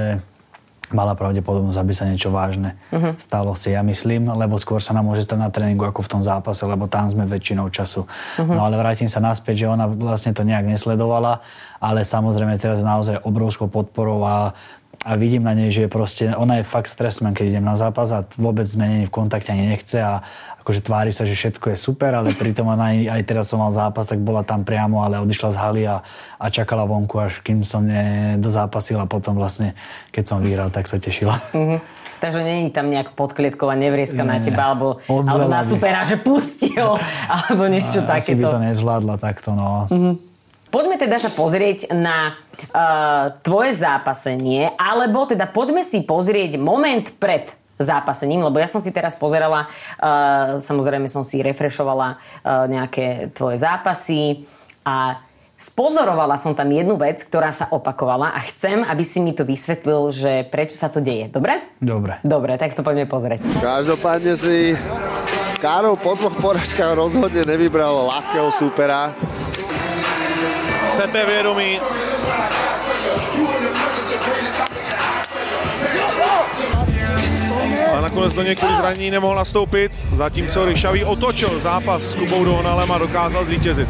mala 0.94 1.18
pravdepodobnosť, 1.18 1.80
aby 1.82 1.94
sa 1.94 2.06
niečo 2.08 2.30
vážne 2.30 2.78
uh-huh. 2.94 3.18
stalo 3.18 3.58
si, 3.58 3.74
ja 3.74 3.82
myslím, 3.82 4.30
lebo 4.30 4.56
skôr 4.62 4.80
sa 4.80 4.94
nám 4.94 5.10
môže 5.10 5.26
stať 5.26 5.40
na 5.42 5.50
tréningu 5.50 5.84
ako 5.84 6.06
v 6.06 6.12
tom 6.18 6.22
zápase, 6.22 6.64
lebo 6.64 6.86
tam 6.86 7.10
sme 7.10 7.26
väčšinou 7.26 7.68
času. 7.74 8.06
Uh-huh. 8.06 8.54
No 8.54 8.64
ale 8.64 8.78
vrátim 8.78 9.10
sa 9.10 9.20
naspäť, 9.20 9.66
že 9.66 9.74
ona 9.74 9.90
vlastne 9.90 10.32
to 10.32 10.46
nejak 10.46 10.70
nesledovala, 10.70 11.42
ale 11.82 12.06
samozrejme 12.06 12.56
teraz 12.62 12.86
naozaj 12.86 13.26
obrovskou 13.26 13.68
podporou 13.68 14.24
a 14.24 14.54
a 15.04 15.20
vidím 15.20 15.44
na 15.44 15.52
nej, 15.52 15.68
že 15.68 15.86
je 15.86 15.90
proste, 15.92 16.32
ona 16.32 16.64
je 16.64 16.66
fakt 16.66 16.88
stresmen, 16.88 17.36
keď 17.36 17.56
idem 17.60 17.66
na 17.68 17.76
zápas 17.76 18.08
a 18.16 18.24
vôbec 18.40 18.64
sme 18.64 18.88
není 18.88 19.06
v 19.06 19.14
kontakte 19.14 19.52
ani 19.52 19.68
nechce 19.76 20.00
a 20.00 20.24
akože 20.64 20.80
tvári 20.80 21.12
sa, 21.12 21.28
že 21.28 21.36
všetko 21.36 21.76
je 21.76 21.78
super, 21.78 22.16
ale 22.16 22.32
pritom 22.32 22.72
ona 22.72 22.96
aj, 22.96 23.20
aj 23.20 23.22
teraz 23.28 23.52
som 23.52 23.60
mal 23.60 23.76
zápas, 23.76 24.08
tak 24.08 24.24
bola 24.24 24.48
tam 24.48 24.64
priamo, 24.64 25.04
ale 25.04 25.20
odišla 25.20 25.50
z 25.52 25.58
haly 25.60 25.84
a, 25.84 26.00
a 26.40 26.46
čakala 26.48 26.88
vonku, 26.88 27.20
až 27.20 27.44
kým 27.44 27.68
som 27.68 27.84
nedozápasil 27.84 28.96
a 28.96 29.04
potom 29.04 29.36
vlastne, 29.36 29.76
keď 30.16 30.24
som 30.24 30.40
vyhral, 30.40 30.72
tak 30.72 30.88
sa 30.88 30.96
tešila. 31.04 31.36
Mm-hmm. 31.52 31.80
Takže 32.24 32.40
není 32.40 32.72
tam 32.72 32.88
nejak 32.88 33.12
podklietková 33.20 33.76
nevrieska 33.76 34.24
Nie. 34.24 34.30
na 34.32 34.38
teba, 34.40 34.72
alebo, 34.72 35.04
alebo 35.12 35.52
na 35.52 35.60
supera, 35.68 36.08
že 36.08 36.16
pusti 36.16 36.72
ho, 36.80 36.96
alebo 37.28 37.68
niečo 37.68 38.00
a, 38.08 38.16
takéto. 38.16 38.32
Asi 38.32 38.40
by 38.40 38.44
to 38.48 38.60
nezvládla 38.64 39.16
takto, 39.20 39.52
no. 39.52 39.92
Mm-hmm. 39.92 40.33
Poďme 40.74 40.98
teda 40.98 41.22
sa 41.22 41.30
pozrieť 41.30 41.94
na 41.94 42.34
uh, 42.34 43.30
tvoje 43.46 43.78
zápasenie, 43.78 44.74
alebo 44.74 45.30
teda 45.30 45.46
poďme 45.46 45.86
si 45.86 46.02
pozrieť 46.02 46.58
moment 46.58 47.14
pred 47.22 47.54
zápasením, 47.78 48.42
lebo 48.42 48.58
ja 48.58 48.66
som 48.66 48.82
si 48.82 48.90
teraz 48.90 49.14
pozerala, 49.14 49.70
uh, 49.70 50.58
samozrejme 50.58 51.06
som 51.14 51.22
si 51.22 51.46
refrešovala 51.46 52.18
uh, 52.18 52.66
nejaké 52.66 53.30
tvoje 53.38 53.62
zápasy 53.62 54.50
a 54.82 55.22
spozorovala 55.62 56.42
som 56.42 56.58
tam 56.58 56.74
jednu 56.74 56.98
vec, 56.98 57.22
ktorá 57.22 57.54
sa 57.54 57.70
opakovala 57.70 58.34
a 58.34 58.42
chcem, 58.50 58.82
aby 58.82 59.06
si 59.06 59.22
mi 59.22 59.38
to 59.38 59.46
vysvetlil, 59.46 60.10
že 60.10 60.42
prečo 60.50 60.74
sa 60.74 60.90
to 60.90 61.06
deje. 61.06 61.30
Dobre? 61.30 61.70
Dobre. 61.78 62.18
Dobre, 62.26 62.58
tak 62.58 62.74
to 62.74 62.82
poďme 62.82 63.06
pozrieť. 63.06 63.46
Každopádne 63.62 64.34
si 64.34 64.74
Karol 65.62 66.02
po 66.02 66.18
dvoch 66.18 66.34
poražkách 66.42 66.98
rozhodne 66.98 67.46
nevybral 67.46 68.10
ľahkého 68.10 68.50
supera 68.52 69.14
sebevědomí. 70.84 71.80
A 77.98 78.02
nakonec 78.02 78.34
do 78.34 78.44
něj 78.44 78.56
zranění 78.76 79.12
nemohl 79.12 79.36
nastoupit, 79.36 79.92
zatímco 80.14 80.66
Ryšavý 80.66 81.06
otočil 81.06 81.60
zápas 81.60 82.02
s 82.04 82.16
Kubou 82.16 82.46
Dohnalem 82.46 82.92
a 82.92 82.98
dokázal 82.98 83.46
zvítězit. 83.46 83.90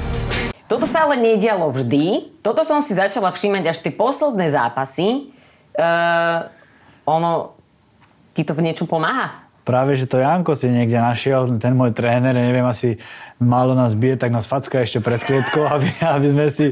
Toto 0.67 0.87
sa 0.87 1.05
ale 1.05 1.21
nedialo 1.21 1.69
vždy. 1.69 2.33
Toto 2.41 2.65
som 2.65 2.81
si 2.81 2.97
začala 2.97 3.29
všímať 3.29 3.63
až 3.69 3.77
tie 3.83 3.93
posledné 3.93 4.49
zápasy. 4.49 5.29
Uh, 5.75 6.49
ono 7.05 7.53
ti 8.33 8.41
to 8.41 8.57
v 8.57 8.65
niečom 8.65 8.89
pomáha? 8.89 9.42
Práve, 9.63 9.95
že 9.95 10.05
to 10.11 10.19
Janko 10.19 10.59
si 10.59 10.67
niekde 10.67 10.99
našiel, 10.99 11.47
ten 11.55 11.71
môj 11.71 11.95
tréner, 11.95 12.35
neviem, 12.35 12.67
asi 12.67 12.99
málo 13.43 13.75
nás 13.75 13.91
bije, 13.95 14.15
tak 14.15 14.31
nás 14.31 14.47
facka 14.47 14.79
ešte 14.79 15.03
pred 15.03 15.19
klietkou, 15.19 15.67
aby, 15.75 15.87
aby, 16.03 16.27
sme 16.31 16.45
si, 16.51 16.65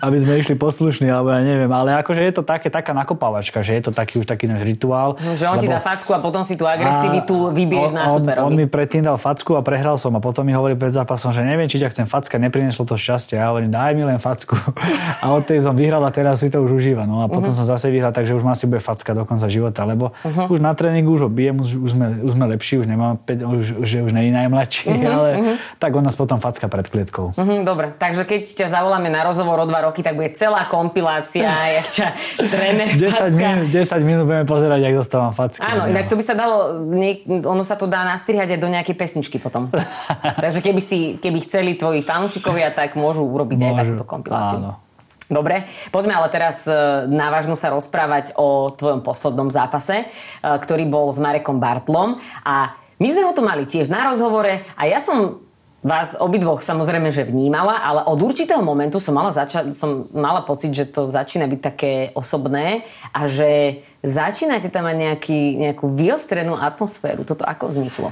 aby 0.00 0.16
sme 0.20 0.32
išli 0.40 0.54
poslušní, 0.56 1.08
alebo 1.08 1.32
ja 1.32 1.40
neviem. 1.40 1.70
Ale 1.72 1.96
akože 2.00 2.20
je 2.24 2.32
to 2.36 2.42
také, 2.44 2.68
taká 2.68 2.92
nakopávačka, 2.92 3.64
že 3.64 3.76
je 3.80 3.82
to 3.88 3.92
taký 3.92 4.20
už 4.20 4.26
taký 4.28 4.48
náš 4.48 4.64
rituál. 4.64 5.16
No, 5.20 5.34
že 5.34 5.48
on 5.48 5.56
lebo... 5.56 5.64
ti 5.64 5.68
dá 5.68 5.80
facku 5.80 6.10
a 6.12 6.20
potom 6.20 6.44
si 6.44 6.54
tú 6.54 6.68
agresivitu 6.68 7.52
vybiješ 7.52 7.90
na 7.96 8.08
superovi. 8.12 8.44
On, 8.44 8.52
on, 8.52 8.58
mi 8.58 8.66
predtým 8.68 9.04
dal 9.04 9.16
facku 9.16 9.56
a 9.56 9.64
prehral 9.64 9.96
som 9.96 10.12
a 10.16 10.20
potom 10.20 10.44
mi 10.44 10.52
hovorí 10.52 10.76
pred 10.76 10.92
zápasom, 10.92 11.32
že 11.32 11.42
neviem, 11.42 11.66
či 11.66 11.80
ťa 11.80 11.92
chcem 11.92 12.06
facka, 12.06 12.36
neprineslo 12.36 12.84
to 12.84 12.96
šťastie. 12.96 13.40
Ja 13.40 13.52
hovorím, 13.52 13.72
daj 13.72 13.92
mi 13.96 14.04
len 14.04 14.20
facku. 14.20 14.54
A 15.24 15.34
od 15.34 15.42
tej 15.44 15.64
som 15.66 15.74
vyhral 15.74 16.00
a 16.06 16.10
teraz 16.14 16.40
si 16.40 16.48
to 16.48 16.62
už 16.62 16.78
užíva. 16.78 17.02
No 17.02 17.24
a 17.24 17.26
potom 17.26 17.50
uh-huh. 17.50 17.64
som 17.64 17.66
zase 17.66 17.90
vyhral, 17.90 18.14
takže 18.14 18.38
už 18.38 18.46
ma 18.46 18.54
si 18.54 18.70
bude 18.70 18.78
facka 18.78 19.12
do 19.18 19.26
konca 19.26 19.50
života, 19.50 19.82
lebo 19.82 20.14
uh-huh. 20.14 20.46
už 20.46 20.62
na 20.62 20.72
tréningu 20.78 21.10
už 21.10 21.26
ho 21.26 21.30
bijem, 21.30 21.58
už, 21.58 21.74
už, 21.74 21.90
sme, 21.90 22.06
už 22.22 22.34
sme 22.38 22.46
lepší, 22.54 22.78
už 22.78 22.86
nemám 22.86 23.18
5, 23.18 23.42
už, 23.42 23.64
že 23.82 23.98
už 24.06 24.14
není 24.14 24.30
najmladší, 24.30 24.86
uh-huh. 24.86 25.10
ale 25.18 25.30
uh-huh. 25.34 25.56
tak 25.82 25.90
on 25.98 26.06
nás 26.06 26.14
potom 26.14 26.38
facka 26.38 26.70
pred 26.70 26.86
klietkou. 26.86 27.34
Mm-hmm, 27.34 27.60
dobre, 27.66 27.90
takže 27.98 28.22
keď 28.22 28.46
ťa 28.46 28.66
zavoláme 28.70 29.10
na 29.10 29.26
rozhovor 29.26 29.58
o 29.58 29.66
dva 29.66 29.90
roky, 29.90 30.06
tak 30.06 30.14
bude 30.14 30.30
celá 30.38 30.70
kompilácia, 30.70 31.50
jak 31.82 31.86
ťa 31.90 32.06
tréner 32.46 32.88
10 32.94 33.34
minút, 33.34 33.66
10 33.74 34.08
minút 34.08 34.24
budeme 34.30 34.46
pozerať, 34.46 34.78
jak 34.86 34.94
dostávam 34.94 35.34
facky. 35.34 35.58
Áno, 35.66 35.84
no. 35.84 35.90
inak 35.90 36.06
to 36.06 36.14
by 36.14 36.24
sa 36.24 36.34
dalo, 36.38 36.78
ono 37.26 37.62
sa 37.66 37.74
to 37.74 37.90
dá 37.90 38.06
nastrihať 38.06 38.54
aj 38.54 38.60
do 38.62 38.68
nejakej 38.70 38.94
pesničky 38.94 39.36
potom. 39.42 39.68
takže 40.44 40.62
keby, 40.62 40.80
si, 40.80 41.18
keby 41.18 41.38
chceli 41.42 41.74
tvoji 41.74 42.06
fanúšikovia, 42.06 42.70
tak 42.70 42.94
môžu 42.94 43.26
urobiť 43.26 43.58
môžu. 43.58 43.66
aj 43.66 43.74
takúto 43.82 44.04
kompiláciu. 44.06 44.58
Áno. 44.62 44.87
Dobre, 45.28 45.68
poďme 45.92 46.16
ale 46.16 46.32
teraz 46.32 46.64
e, 46.64 46.72
na 47.12 47.28
vážno 47.28 47.52
sa 47.52 47.68
rozprávať 47.68 48.32
o 48.40 48.72
tvojom 48.72 49.04
poslednom 49.04 49.52
zápase, 49.52 50.04
e, 50.04 50.06
ktorý 50.40 50.88
bol 50.88 51.12
s 51.12 51.20
Marekom 51.20 51.60
Bartlom 51.60 52.16
a 52.48 52.72
my 52.96 53.08
sme 53.12 53.28
ho 53.28 53.36
tu 53.36 53.44
mali 53.44 53.68
tiež 53.68 53.92
na 53.92 54.08
rozhovore 54.08 54.64
a 54.72 54.82
ja 54.88 54.96
som 54.98 55.44
vás 55.84 56.18
obidvoch 56.18 56.64
samozrejme, 56.64 57.12
že 57.14 57.28
vnímala, 57.28 57.78
ale 57.78 58.02
od 58.08 58.18
určitého 58.18 58.58
momentu 58.64 58.98
som 58.98 59.14
mala, 59.14 59.30
zača- 59.30 59.70
som 59.70 60.10
mala 60.10 60.42
pocit, 60.42 60.74
že 60.74 60.90
to 60.90 61.06
začína 61.06 61.46
byť 61.46 61.60
také 61.60 61.92
osobné 62.18 62.82
a 63.14 63.30
že 63.30 63.84
začínate 64.02 64.72
tam 64.74 64.90
mať 64.90 64.96
nejaký, 64.96 65.40
nejakú 65.60 65.86
vyostrenú 65.92 66.58
atmosféru. 66.58 67.22
Toto 67.22 67.46
ako 67.46 67.70
vzniklo? 67.70 68.10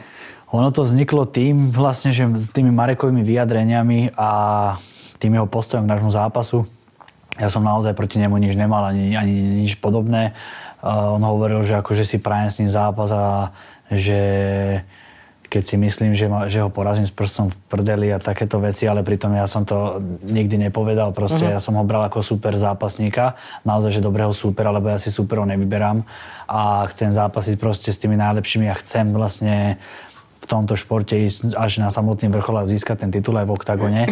Ono 0.54 0.70
to 0.70 0.86
vzniklo 0.86 1.26
tým 1.26 1.74
vlastne, 1.74 2.14
že 2.14 2.22
tými 2.54 2.70
Marekovými 2.70 3.26
vyjadreniami 3.26 4.14
a 4.14 4.30
tým 5.18 5.34
jeho 5.34 5.48
postojom 5.50 5.88
k 5.88 5.90
nášmu 5.90 6.10
zápasu. 6.14 6.70
Ja 7.36 7.52
som 7.52 7.64
naozaj 7.64 7.92
proti 7.92 8.16
nemu 8.16 8.36
nič 8.40 8.56
nemal, 8.56 8.88
ani, 8.88 9.12
ani 9.16 9.64
nič 9.64 9.76
podobné. 9.76 10.32
Uh, 10.80 11.16
on 11.16 11.22
hovoril, 11.24 11.64
že 11.64 11.76
akože 11.80 12.04
si 12.04 12.16
prajem 12.20 12.48
s 12.48 12.58
ním 12.60 12.70
zápas 12.70 13.10
a 13.12 13.52
že 13.92 14.20
keď 15.46 15.62
si 15.62 15.76
myslím, 15.78 16.12
že, 16.18 16.26
ma, 16.26 16.50
že 16.50 16.58
ho 16.58 16.68
porazím 16.68 17.06
s 17.06 17.14
prstom 17.14 17.54
v 17.54 17.56
prdeli 17.70 18.10
a 18.10 18.18
takéto 18.18 18.58
veci, 18.58 18.90
ale 18.90 19.06
pritom 19.06 19.30
ja 19.30 19.46
som 19.46 19.62
to 19.62 20.02
nikdy 20.26 20.58
nepovedal. 20.58 21.14
Proste 21.14 21.46
uh-huh. 21.46 21.54
ja 21.54 21.60
som 21.62 21.78
ho 21.78 21.84
bral 21.86 22.02
ako 22.10 22.18
super 22.18 22.58
zápasníka, 22.58 23.38
naozaj, 23.62 23.94
že 23.94 24.00
dobrého 24.02 24.34
supera, 24.34 24.74
lebo 24.74 24.90
ja 24.90 24.98
si 24.98 25.08
superov 25.08 25.46
nevyberám 25.46 26.02
a 26.50 26.84
chcem 26.90 27.14
zápasiť 27.14 27.54
proste 27.62 27.94
s 27.94 27.98
tými 28.02 28.18
najlepšími 28.18 28.66
a 28.66 28.74
chcem 28.74 29.14
vlastne 29.14 29.78
v 30.42 30.46
tomto 30.46 30.74
športe 30.78 31.14
ísť 31.14 31.54
až 31.54 31.78
na 31.82 31.90
samotný 31.90 32.30
vrchol 32.30 32.62
a 32.62 32.68
získať 32.68 33.06
ten 33.06 33.10
titul 33.14 33.38
aj 33.38 33.46
v 33.46 33.54
oktagone. 33.54 34.02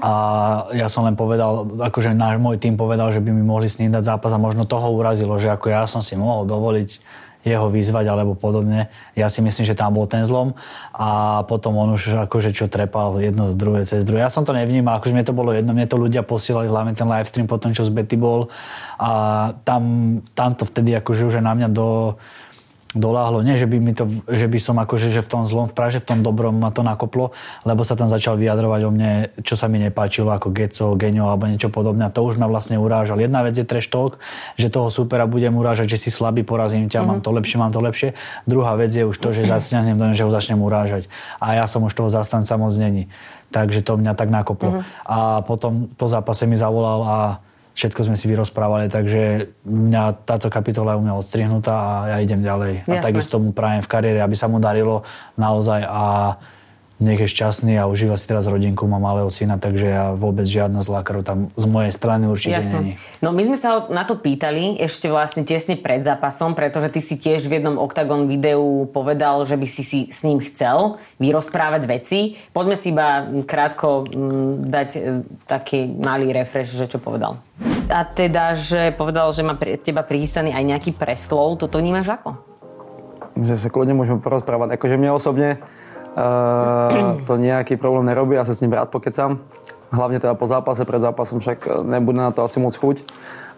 A 0.00 0.12
ja 0.72 0.88
som 0.88 1.04
len 1.04 1.12
povedal, 1.12 1.68
akože 1.68 2.16
náš 2.16 2.40
môj 2.40 2.56
tým 2.56 2.80
povedal, 2.80 3.12
že 3.12 3.20
by 3.20 3.28
mi 3.28 3.44
mohli 3.44 3.68
s 3.68 3.76
ním 3.76 3.92
dať 3.92 4.16
zápas 4.16 4.32
a 4.32 4.40
možno 4.40 4.64
toho 4.64 4.88
urazilo, 4.88 5.36
že 5.36 5.52
ako 5.52 5.68
ja 5.68 5.84
som 5.84 6.00
si 6.00 6.16
mohol 6.16 6.48
dovoliť 6.48 7.20
jeho 7.42 7.66
vyzvať 7.66 8.06
alebo 8.06 8.38
podobne. 8.38 8.86
Ja 9.18 9.26
si 9.26 9.42
myslím, 9.42 9.66
že 9.66 9.74
tam 9.74 9.98
bol 9.98 10.06
ten 10.06 10.22
zlom 10.22 10.54
a 10.94 11.42
potom 11.42 11.74
on 11.74 11.98
už 11.98 12.30
akože 12.30 12.54
čo 12.54 12.70
trepal 12.70 13.18
jedno 13.18 13.50
z 13.50 13.54
druhé 13.58 13.82
cez 13.82 14.06
druhé. 14.06 14.22
Ja 14.22 14.30
som 14.30 14.46
to 14.46 14.54
nevnímal, 14.54 15.02
akože 15.02 15.10
mne 15.10 15.26
to 15.26 15.34
bolo 15.34 15.50
jedno, 15.50 15.74
mne 15.74 15.90
to 15.90 15.98
ľudia 15.98 16.22
posielali, 16.22 16.70
hlavne 16.70 16.94
ten 16.94 17.10
livestream 17.10 17.50
potom, 17.50 17.74
čo 17.74 17.82
z 17.82 17.90
Betty 17.90 18.14
bol 18.14 18.46
a 18.94 19.10
tam, 19.66 19.82
tam 20.38 20.54
to 20.54 20.62
vtedy 20.70 20.94
akože 20.94 21.26
už 21.26 21.42
na 21.42 21.52
mňa 21.58 21.68
do, 21.74 22.14
doláhlo. 22.92 23.40
Nie, 23.40 23.56
že 23.56 23.64
by, 23.64 23.76
mi 23.80 23.92
to, 23.96 24.08
že 24.28 24.46
by 24.48 24.58
som 24.60 24.76
akože, 24.76 25.08
že 25.08 25.24
v 25.24 25.28
tom 25.28 25.42
zlom, 25.48 25.68
v 25.68 25.74
Praže, 25.74 26.00
v 26.00 26.08
tom 26.08 26.20
dobrom 26.20 26.52
ma 26.56 26.68
to 26.68 26.84
nakoplo, 26.84 27.32
lebo 27.64 27.82
sa 27.84 27.96
tam 27.96 28.08
začal 28.08 28.36
vyjadrovať 28.36 28.80
o 28.84 28.90
mne, 28.92 29.12
čo 29.40 29.56
sa 29.56 29.66
mi 29.66 29.80
nepáčilo, 29.80 30.28
ako 30.32 30.52
Geco, 30.52 30.92
Genio 30.96 31.28
alebo 31.28 31.48
niečo 31.48 31.72
podobné. 31.72 32.08
A 32.08 32.12
to 32.12 32.24
už 32.24 32.36
ma 32.36 32.46
vlastne 32.48 32.76
urážal. 32.76 33.16
Jedna 33.20 33.40
vec 33.40 33.56
je 33.56 33.64
trash 33.64 33.88
talk, 33.88 34.20
že 34.60 34.68
toho 34.68 34.92
supera 34.92 35.24
budem 35.24 35.52
urážať, 35.56 35.96
že 35.96 36.08
si 36.08 36.10
slabý, 36.12 36.44
porazím 36.44 36.86
ťa, 36.86 37.00
mm-hmm. 37.00 37.08
mám 37.08 37.20
to 37.24 37.30
lepšie, 37.32 37.56
mám 37.56 37.72
to 37.72 37.80
lepšie. 37.80 38.08
Druhá 38.44 38.76
vec 38.76 38.92
je 38.92 39.04
už 39.08 39.16
to, 39.16 39.32
že 39.32 39.48
zasňahnem 39.48 39.96
do 39.96 40.04
že 40.12 40.28
ho 40.28 40.32
začnem 40.34 40.60
urážať. 40.60 41.08
A 41.40 41.56
ja 41.56 41.64
som 41.64 41.80
už 41.88 41.96
toho 41.96 42.12
zastanca 42.12 42.52
moc 42.60 42.76
není. 42.76 43.08
Takže 43.48 43.80
to 43.80 43.96
mňa 43.96 44.12
tak 44.12 44.28
nakoplo. 44.28 44.80
Mm-hmm. 44.80 45.08
A 45.08 45.40
potom 45.44 45.88
po 45.96 46.04
zápase 46.08 46.44
mi 46.44 46.56
zavolal 46.56 47.00
a 47.04 47.16
všetko 47.72 48.00
sme 48.04 48.16
si 48.16 48.28
vyrozprávali, 48.28 48.92
takže 48.92 49.48
mňa 49.64 50.28
táto 50.28 50.52
kapitola 50.52 50.94
je 50.94 51.00
u 51.00 51.02
mňa 51.04 51.14
odstrihnutá 51.16 51.74
a 51.74 51.92
ja 52.12 52.16
idem 52.20 52.44
ďalej. 52.44 52.84
Jasne. 52.84 53.00
A 53.00 53.04
takisto 53.04 53.40
mu 53.40 53.56
prajem 53.56 53.80
v 53.80 53.88
kariére, 53.88 54.20
aby 54.20 54.36
sa 54.36 54.48
mu 54.48 54.60
darilo 54.60 55.04
naozaj 55.40 55.80
a 55.84 56.36
nech 57.04 57.20
je 57.20 57.28
šťastný 57.28 57.76
a 57.78 57.86
užíva 57.90 58.14
si 58.14 58.26
teraz 58.26 58.46
rodinku, 58.46 58.86
má 58.86 59.02
malého 59.02 59.28
syna, 59.28 59.58
takže 59.58 59.86
ja 59.86 60.04
vôbec 60.14 60.46
žiadna 60.46 60.80
zlá 60.80 61.02
krv 61.02 61.26
tam 61.26 61.38
z 61.54 61.66
mojej 61.66 61.92
strany 61.92 62.30
určite 62.30 62.58
Jasne. 62.58 62.74
není. 62.74 62.92
No 63.18 63.30
my 63.30 63.42
sme 63.42 63.58
sa 63.58 63.86
na 63.90 64.06
to 64.06 64.18
pýtali 64.18 64.78
ešte 64.78 65.10
vlastne 65.10 65.42
tesne 65.42 65.78
pred 65.78 66.02
zápasom, 66.02 66.54
pretože 66.54 66.88
ty 66.90 67.00
si 67.02 67.18
tiež 67.18 67.46
v 67.46 67.60
jednom 67.60 67.76
Octagon 67.78 68.26
videu 68.26 68.86
povedal, 68.90 69.44
že 69.44 69.58
by 69.58 69.66
si 69.66 69.82
si 69.82 70.00
s 70.08 70.22
ním 70.22 70.40
chcel 70.40 70.98
vyrozprávať 71.18 71.82
veci. 71.86 72.38
Poďme 72.54 72.76
si 72.78 72.94
iba 72.94 73.26
krátko 73.44 74.06
m, 74.08 74.66
dať 74.66 74.88
e, 74.94 75.00
taký 75.46 75.86
malý 75.98 76.30
refresh, 76.32 76.74
že 76.74 76.86
čo 76.88 77.02
povedal. 77.02 77.42
A 77.90 78.06
teda, 78.06 78.56
že 78.56 78.94
povedal, 78.94 79.28
že 79.34 79.42
má 79.44 79.58
teba 79.58 80.00
prichystaný 80.06 80.54
aj 80.54 80.64
nejaký 80.64 80.90
preslov, 80.96 81.60
toto 81.60 81.76
vnímaš 81.82 82.08
ako? 82.08 82.38
Že 83.36 83.54
sa 83.56 83.68
kľudne 83.72 83.96
môžeme 83.96 84.20
porozprávať. 84.20 84.76
Akože 84.76 84.96
mne 85.00 85.16
osobne 85.16 85.60
Uh, 86.12 87.24
to 87.24 87.40
nejaký 87.40 87.80
problém 87.80 88.04
nerobí, 88.04 88.36
ja 88.36 88.44
sa 88.44 88.52
s 88.52 88.60
ním 88.60 88.76
rád 88.76 88.92
pokecam. 88.92 89.40
Hlavne 89.92 90.20
teda 90.20 90.36
po 90.36 90.48
zápase, 90.48 90.84
pred 90.84 91.00
zápasom 91.00 91.40
však 91.40 91.84
nebude 91.84 92.20
na 92.20 92.32
to 92.32 92.44
asi 92.44 92.60
moc 92.60 92.76
chuť 92.76 93.04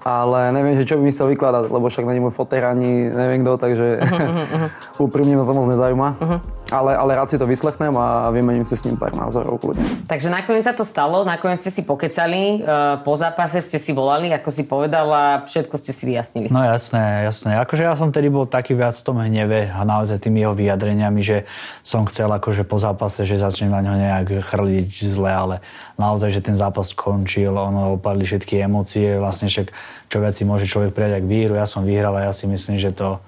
ale 0.04 0.52
neviem, 0.52 0.76
že 0.76 0.84
čo 0.84 1.00
by 1.00 1.08
mi 1.08 1.10
chcel 1.16 1.32
vykladať, 1.32 1.72
lebo 1.72 1.88
však 1.88 2.04
není 2.04 2.20
môj 2.20 2.36
fotér 2.36 2.68
ani 2.68 3.08
neviem 3.08 3.40
kto, 3.40 3.56
takže 3.56 3.86
uh-huh, 4.04 4.20
uh-huh. 4.44 4.68
úprimne 5.00 5.40
ma 5.40 5.48
to 5.48 5.56
moc 5.56 5.66
nezaujíma. 5.72 6.08
Uh-huh. 6.20 6.40
Ale, 6.74 6.98
ale 6.98 7.14
rád 7.14 7.30
si 7.30 7.38
to 7.38 7.46
vyslechnem 7.46 7.94
a 7.94 8.34
vymením 8.34 8.66
si 8.66 8.74
s 8.74 8.82
ním 8.82 8.98
pár 8.98 9.14
názorov 9.14 9.62
kľudne. 9.62 10.02
Takže 10.10 10.26
nakoniec 10.26 10.66
sa 10.66 10.74
to 10.74 10.82
stalo, 10.82 11.22
nakoniec 11.22 11.62
ste 11.62 11.70
si 11.70 11.86
pokecali, 11.86 12.58
e, 12.58 12.98
po 13.06 13.14
zápase 13.14 13.62
ste 13.62 13.78
si 13.78 13.94
volali, 13.94 14.34
ako 14.34 14.50
si 14.50 14.66
povedala, 14.66 15.46
všetko 15.46 15.74
ste 15.78 15.94
si 15.94 16.10
vyjasnili. 16.10 16.50
No 16.50 16.66
jasné, 16.66 17.30
jasné. 17.30 17.62
Akože 17.62 17.86
ja 17.86 17.94
som 17.94 18.10
tedy 18.10 18.26
bol 18.26 18.50
taký 18.50 18.74
viac 18.74 18.98
v 18.98 19.06
tom 19.06 19.22
hneve 19.22 19.70
a 19.70 19.86
naozaj 19.86 20.18
tými 20.18 20.42
jeho 20.42 20.58
vyjadreniami, 20.58 21.22
že 21.22 21.46
som 21.86 22.02
chcel 22.10 22.26
akože 22.34 22.66
po 22.66 22.82
zápase, 22.82 23.22
že 23.22 23.38
začnem 23.38 23.70
na 23.70 23.78
ňo 23.78 23.94
nejak 23.94 24.26
chrliť 24.50 24.90
zle, 25.06 25.30
ale 25.30 25.56
naozaj, 25.94 26.34
že 26.34 26.42
ten 26.42 26.58
zápas 26.58 26.90
skončil, 26.90 27.54
ono 27.54 27.94
opadli 27.94 28.26
všetky 28.26 28.58
emócie, 28.66 29.14
vlastne 29.22 29.46
však 29.46 29.70
čo 30.10 30.18
viac 30.18 30.34
si 30.34 30.42
môže 30.42 30.66
človek 30.66 30.90
prijať 30.90 31.22
ak 31.22 31.24
výhru. 31.30 31.54
Ja 31.54 31.70
som 31.70 31.86
vyhral 31.86 32.18
a 32.18 32.26
ja 32.26 32.32
si 32.34 32.50
myslím, 32.50 32.82
že 32.82 32.90
to 32.90 33.22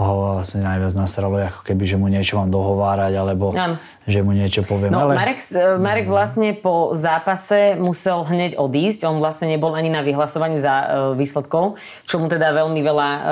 ho 0.00 0.40
vlastne 0.40 0.64
najviac 0.64 0.96
nasralo, 0.96 1.36
ako 1.36 1.60
keby, 1.60 1.84
že 1.84 1.96
mu 2.00 2.08
niečo 2.08 2.40
mám 2.40 2.48
dohovárať, 2.48 3.12
alebo 3.20 3.52
ano. 3.52 3.76
že 4.08 4.24
mu 4.24 4.32
niečo 4.32 4.64
poviem. 4.64 4.96
No, 4.96 5.04
ale... 5.04 5.12
Marek, 5.12 5.38
Marek 5.76 6.06
vlastne 6.08 6.56
po 6.56 6.96
zápase 6.96 7.76
musel 7.76 8.24
hneď 8.24 8.56
odísť. 8.56 9.04
On 9.04 9.20
vlastne 9.20 9.52
nebol 9.52 9.76
ani 9.76 9.92
na 9.92 10.00
vyhlasovaní 10.00 10.56
za 10.56 10.74
uh, 10.80 10.86
výsledkov, 11.12 11.76
čo 12.08 12.16
mu 12.16 12.32
teda 12.32 12.48
veľmi 12.56 12.80
veľa 12.80 13.08
uh, 13.12 13.22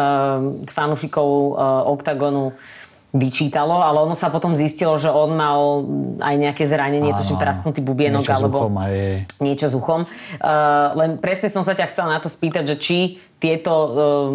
fanúšikov 0.69 1.29
uh, 1.57 1.93
OKTAGONu 1.97 2.53
vyčítalo, 3.09 3.81
ale 3.81 4.05
ono 4.05 4.13
sa 4.13 4.29
potom 4.29 4.53
zistilo, 4.53 5.01
že 5.01 5.09
on 5.09 5.33
mal 5.33 5.61
aj 6.21 6.35
nejaké 6.37 6.69
zranenie, 6.69 7.17
tuším 7.17 7.41
prasknutý 7.41 7.81
bubienok 7.81 8.21
niečo 8.21 8.37
alebo 8.37 8.69
aj. 8.77 9.25
niečo 9.41 9.67
s 9.73 9.75
uchom. 9.75 10.05
Uh, 10.05 10.93
len 10.93 11.11
presne 11.17 11.49
som 11.49 11.65
sa 11.65 11.73
ťa 11.73 11.89
chcela 11.89 12.17
na 12.17 12.21
to 12.21 12.29
spýtať, 12.29 12.69
že 12.69 12.77
či 12.77 12.99
tieto 13.41 13.73
uh, 13.73 13.91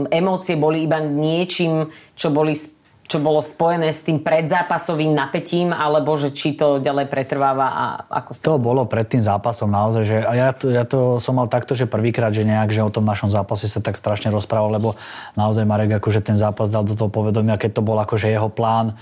emócie 0.10 0.58
boli 0.58 0.89
iba 0.89 0.98
niečím, 0.98 1.94
čo 2.18 2.34
boli 2.34 2.58
čo 3.04 3.20
bolo 3.20 3.44
spojené 3.44 3.92
s 3.92 4.02
tým 4.08 4.24
predzápasovým 4.24 5.12
napätím, 5.12 5.76
alebo 5.76 6.16
že 6.16 6.32
či 6.32 6.56
to 6.56 6.80
ďalej 6.80 7.12
pretrváva 7.12 7.68
a 7.70 7.86
ako 8.08 8.32
sa... 8.32 8.42
To 8.48 8.58
bolo 8.58 8.88
pred 8.88 9.06
tým 9.06 9.20
zápasom 9.20 9.70
naozaj, 9.70 10.04
že 10.08 10.18
a 10.24 10.34
ja 10.34 10.50
to, 10.56 10.72
ja 10.72 10.88
to 10.88 11.20
som 11.20 11.36
mal 11.36 11.52
takto, 11.52 11.76
že 11.76 11.86
prvýkrát, 11.86 12.32
že 12.32 12.48
nejak, 12.48 12.72
že 12.72 12.82
o 12.82 12.90
tom 12.90 13.04
našom 13.04 13.28
zápase 13.28 13.68
sa 13.68 13.84
tak 13.84 14.00
strašne 14.00 14.32
rozprával, 14.32 14.80
lebo 14.80 14.96
naozaj 15.36 15.68
Marek 15.68 16.00
akože 16.00 16.24
ten 16.24 16.40
zápas 16.40 16.72
dal 16.72 16.88
do 16.88 16.96
toho 16.96 17.12
povedomia, 17.12 17.60
keď 17.60 17.78
to 17.78 17.86
bol 17.86 18.00
akože 18.00 18.32
jeho 18.32 18.48
plán, 18.48 18.96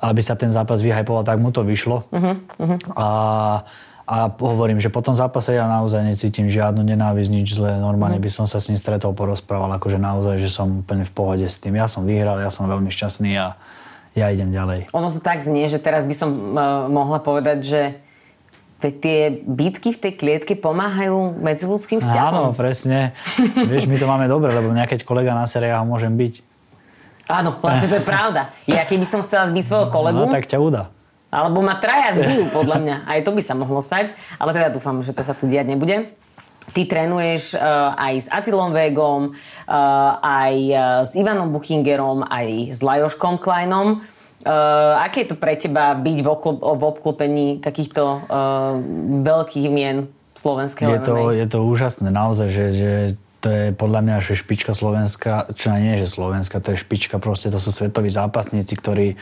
aby 0.00 0.20
sa 0.24 0.36
ten 0.36 0.48
zápas 0.48 0.80
vyhajpoval, 0.80 1.24
tak 1.24 1.40
mu 1.40 1.52
to 1.52 1.64
vyšlo. 1.64 2.08
Uh-huh, 2.12 2.40
uh-huh. 2.40 2.78
A 2.96 3.06
a 4.06 4.30
hovorím, 4.30 4.78
že 4.78 4.86
po 4.86 5.02
tom 5.02 5.18
zápase 5.18 5.58
ja 5.58 5.66
naozaj 5.66 6.06
necítim 6.06 6.46
žiadnu 6.46 6.78
nenávisť, 6.86 7.30
nič 7.34 7.58
zlé. 7.58 7.74
Normálne 7.74 8.22
mhm. 8.22 8.24
by 8.24 8.30
som 8.30 8.46
sa 8.46 8.62
s 8.62 8.70
ním 8.70 8.78
stretol, 8.78 9.10
porozprával, 9.18 9.74
akože 9.82 9.98
naozaj, 9.98 10.38
že 10.38 10.46
som 10.46 10.86
úplne 10.86 11.02
v 11.02 11.12
pohode 11.12 11.46
s 11.46 11.58
tým. 11.58 11.74
Ja 11.74 11.90
som 11.90 12.06
vyhral, 12.06 12.38
ja 12.38 12.54
som 12.54 12.70
veľmi 12.70 12.86
šťastný 12.86 13.34
a 13.34 13.58
ja 14.14 14.32
idem 14.32 14.54
ďalej. 14.54 14.94
Ono 14.96 15.12
to 15.12 15.20
tak 15.20 15.44
znie, 15.44 15.68
že 15.68 15.82
teraz 15.82 16.08
by 16.08 16.14
som 16.16 16.30
uh, 16.54 16.88
mohla 16.88 17.20
povedať, 17.20 17.58
že 17.60 17.82
tie 18.80 19.42
bitky 19.42 19.90
v 19.90 19.98
tej 19.98 20.12
klietke 20.14 20.54
pomáhajú 20.54 21.42
medziludským 21.42 21.98
vzťahom. 21.98 22.52
Áno, 22.52 22.56
presne. 22.56 23.12
Vieš, 23.70 23.90
my 23.90 23.98
to 23.98 24.06
máme 24.06 24.30
dobre, 24.30 24.54
lebo 24.54 24.70
nejaký 24.70 25.02
kolega 25.02 25.34
na 25.34 25.50
sere, 25.50 25.74
ja 25.74 25.82
ho 25.82 25.86
môžem 25.88 26.14
byť. 26.14 26.34
Áno, 27.26 27.58
vlastne 27.58 27.90
to 27.90 27.96
je 27.98 28.04
pravda. 28.14 28.54
Ja 28.70 28.86
keby 28.86 29.02
som 29.02 29.26
chcela 29.26 29.50
zbiť 29.50 29.64
svojho 29.66 29.88
kolegu... 29.90 30.16
No 30.22 30.30
tak 30.30 30.46
ťa 30.46 30.62
udá. 30.62 30.94
Alebo 31.30 31.60
ma 31.60 31.76
traja 31.76 32.16
zbijú, 32.16 32.48
podľa 32.54 32.76
mňa. 32.80 32.96
Aj 33.06 33.18
to 33.20 33.34
by 33.34 33.42
sa 33.42 33.58
mohlo 33.58 33.82
stať, 33.82 34.14
ale 34.38 34.54
teda 34.54 34.70
dúfam, 34.70 35.02
že 35.02 35.10
to 35.10 35.22
sa 35.26 35.34
tu 35.34 35.50
diať 35.50 35.66
nebude. 35.68 36.14
Ty 36.66 36.82
trénuješ 36.82 37.54
uh, 37.54 37.94
aj 37.94 38.14
s 38.24 38.28
Atilom 38.30 38.74
Vegom, 38.74 39.32
uh, 39.32 40.18
aj 40.18 40.54
uh, 40.70 40.80
s 41.06 41.14
Ivanom 41.14 41.54
Buchingerom, 41.54 42.26
aj 42.26 42.74
s 42.74 42.82
Lajoškom 42.82 43.38
Kleinom. 43.38 44.02
Uh, 44.46 45.02
aké 45.02 45.26
je 45.26 45.34
to 45.34 45.36
pre 45.38 45.58
teba 45.58 45.94
byť 45.98 46.18
v, 46.22 46.28
okl- 46.30 46.62
v 46.62 46.82
obklopení 46.86 47.46
takýchto 47.58 48.02
uh, 48.02 48.78
veľkých 49.26 49.66
mien 49.74 50.06
slovenského 50.36 50.92
je 50.92 51.02
to, 51.02 51.16
je 51.32 51.46
to 51.48 51.58
úžasné, 51.64 52.12
naozaj, 52.12 52.48
že, 52.52 52.66
že 52.70 52.90
to 53.40 53.48
je 53.48 53.64
podľa 53.72 54.00
mňa 54.04 54.16
že 54.22 54.36
špička 54.36 54.76
Slovenska, 54.76 55.48
čo 55.56 55.72
nie 55.72 55.96
je, 55.96 56.04
že 56.04 56.14
Slovenska, 56.14 56.60
to 56.60 56.76
je 56.76 56.82
špička, 56.84 57.16
proste 57.18 57.48
to 57.48 57.58
sú 57.58 57.72
svetoví 57.72 58.12
zápasníci, 58.12 58.76
ktorí 58.76 59.16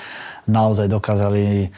naozaj 0.51 0.91
dokázali 0.91 1.71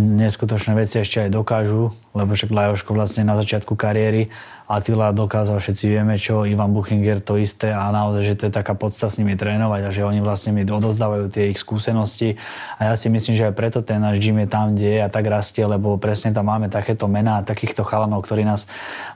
neskutočné 0.00 0.72
veci 0.76 1.00
ešte 1.00 1.28
aj 1.28 1.30
dokážu, 1.32 1.92
lebo 2.12 2.36
však 2.36 2.52
Lajoško 2.52 2.92
vlastne 2.92 3.24
na 3.24 3.36
začiatku 3.40 3.72
kariéry 3.72 4.28
Attila 4.72 5.12
dokázal, 5.12 5.60
všetci 5.60 5.84
vieme 5.84 6.16
čo, 6.16 6.48
Ivan 6.48 6.72
Buchinger 6.72 7.20
to 7.20 7.36
isté 7.36 7.76
a 7.76 7.92
naozaj, 7.92 8.22
že 8.24 8.34
to 8.40 8.42
je 8.48 8.52
taká 8.56 8.72
podsta 8.72 9.12
s 9.12 9.20
nimi 9.20 9.36
trénovať 9.36 9.80
a 9.84 9.90
že 9.92 10.00
oni 10.00 10.24
vlastne 10.24 10.56
mi 10.56 10.64
odozdávajú 10.64 11.28
tie 11.28 11.52
ich 11.52 11.60
skúsenosti 11.60 12.40
a 12.80 12.88
ja 12.88 12.94
si 12.96 13.12
myslím, 13.12 13.36
že 13.36 13.52
aj 13.52 13.54
preto 13.58 13.84
ten 13.84 14.00
náš 14.00 14.22
gym 14.22 14.40
je 14.40 14.48
tam, 14.48 14.72
kde 14.72 14.96
je 14.96 15.00
a 15.04 15.12
tak 15.12 15.28
rastie, 15.28 15.66
lebo 15.68 16.00
presne 16.00 16.32
tam 16.32 16.48
máme 16.48 16.72
takéto 16.72 17.04
mená, 17.04 17.44
takýchto 17.44 17.84
chalanov, 17.84 18.24
ktorí 18.24 18.48
nás 18.48 18.64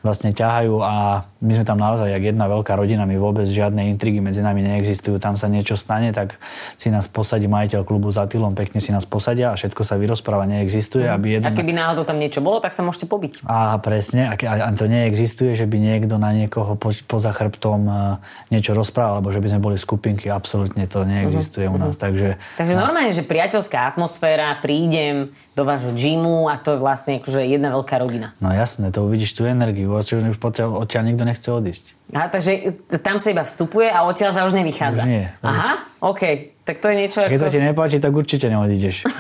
vlastne 0.05 0.37
ťahajú 0.37 0.77
a 0.85 1.25
my 1.41 1.53
sme 1.57 1.65
tam 1.65 1.81
naozaj 1.81 2.13
jak 2.13 2.25
jedna 2.37 2.49
veľká 2.53 2.77
rodina, 2.77 3.09
my 3.09 3.17
vôbec 3.17 3.49
žiadne 3.49 3.87
intrigy 3.93 4.21
medzi 4.21 4.45
nami 4.45 4.61
neexistujú, 4.61 5.17
tam 5.17 5.41
sa 5.41 5.49
niečo 5.49 5.79
stane, 5.81 6.13
tak 6.13 6.37
si 6.77 6.93
nás 6.93 7.09
posadí 7.09 7.49
majiteľ 7.49 7.81
klubu 7.87 8.13
za 8.13 8.29
Atilom, 8.29 8.53
pekne 8.53 8.83
si 8.83 8.93
nás 8.93 9.09
posadia 9.09 9.53
a 9.53 9.57
všetko 9.57 9.83
sa 9.89 9.97
vyrozpráva, 9.97 10.45
neexistuje. 10.45 11.09
Aby 11.09 11.41
jeden... 11.41 11.49
A 11.49 11.57
keby 11.57 11.73
náhodou 11.73 12.05
tam 12.05 12.21
niečo 12.21 12.45
bolo, 12.45 12.59
tak 12.59 12.77
sa 12.77 12.83
môžete 12.87 13.11
pobiť. 13.11 13.43
A 13.51 13.83
presne, 13.83 14.31
a 14.31 14.71
to 14.71 14.87
neexistuje 14.87 15.57
že 15.57 15.67
by 15.67 15.77
niekto 15.81 16.21
na 16.21 16.31
niekoho 16.31 16.77
po, 16.77 16.93
poza 17.09 17.33
chrbtom 17.33 17.81
e, 17.89 17.93
niečo 18.55 18.77
rozprával, 18.77 19.19
alebo 19.19 19.33
že 19.33 19.43
by 19.43 19.49
sme 19.51 19.61
boli 19.61 19.77
skupinky. 19.81 20.31
Absolútne 20.31 20.85
to 20.87 21.03
neexistuje 21.03 21.67
uh-huh. 21.67 21.75
u 21.75 21.83
nás. 21.83 21.97
Uh-huh. 21.97 22.05
Takže, 22.07 22.29
takže 22.61 22.75
na... 22.77 22.87
normálne, 22.87 23.11
že 23.11 23.25
priateľská 23.25 23.97
atmosféra, 23.97 24.61
prídem 24.61 25.33
do 25.57 25.65
vášho 25.65 25.97
gymu 25.97 26.53
a 26.53 26.61
to 26.61 26.77
je 26.77 26.79
vlastne 26.85 27.17
akože 27.17 27.41
jedna 27.49 27.73
veľká 27.73 27.97
rodina. 27.97 28.37
No 28.45 28.53
jasné, 28.53 28.93
to 28.93 29.09
uvidíš 29.09 29.33
tú 29.33 29.49
energiu, 29.49 29.97
už 29.97 30.37
odtiaľ, 30.37 30.85
odtiaľ 30.85 31.03
nikto 31.09 31.25
nechce 31.25 31.49
odísť. 31.49 31.97
Aha, 32.13 32.29
takže 32.29 32.77
tam 33.01 33.17
sa 33.17 33.33
iba 33.33 33.41
vstupuje 33.41 33.89
a 33.89 34.05
odtiaľ 34.05 34.37
sa 34.37 34.45
už 34.45 34.53
nevychádza. 34.53 35.03
Už 35.03 35.09
nie. 35.09 35.25
Aha, 35.41 35.81
OK. 36.05 36.53
Tak 36.67 36.83
to 36.83 36.91
je 36.91 36.97
niečo 36.99 37.23
Keď 37.23 37.39
ako... 37.39 37.45
sa 37.47 37.49
ti 37.49 37.59
nepáči, 37.63 37.97
tak 38.03 38.11
určite 38.11 38.51
neodídeš. 38.51 39.07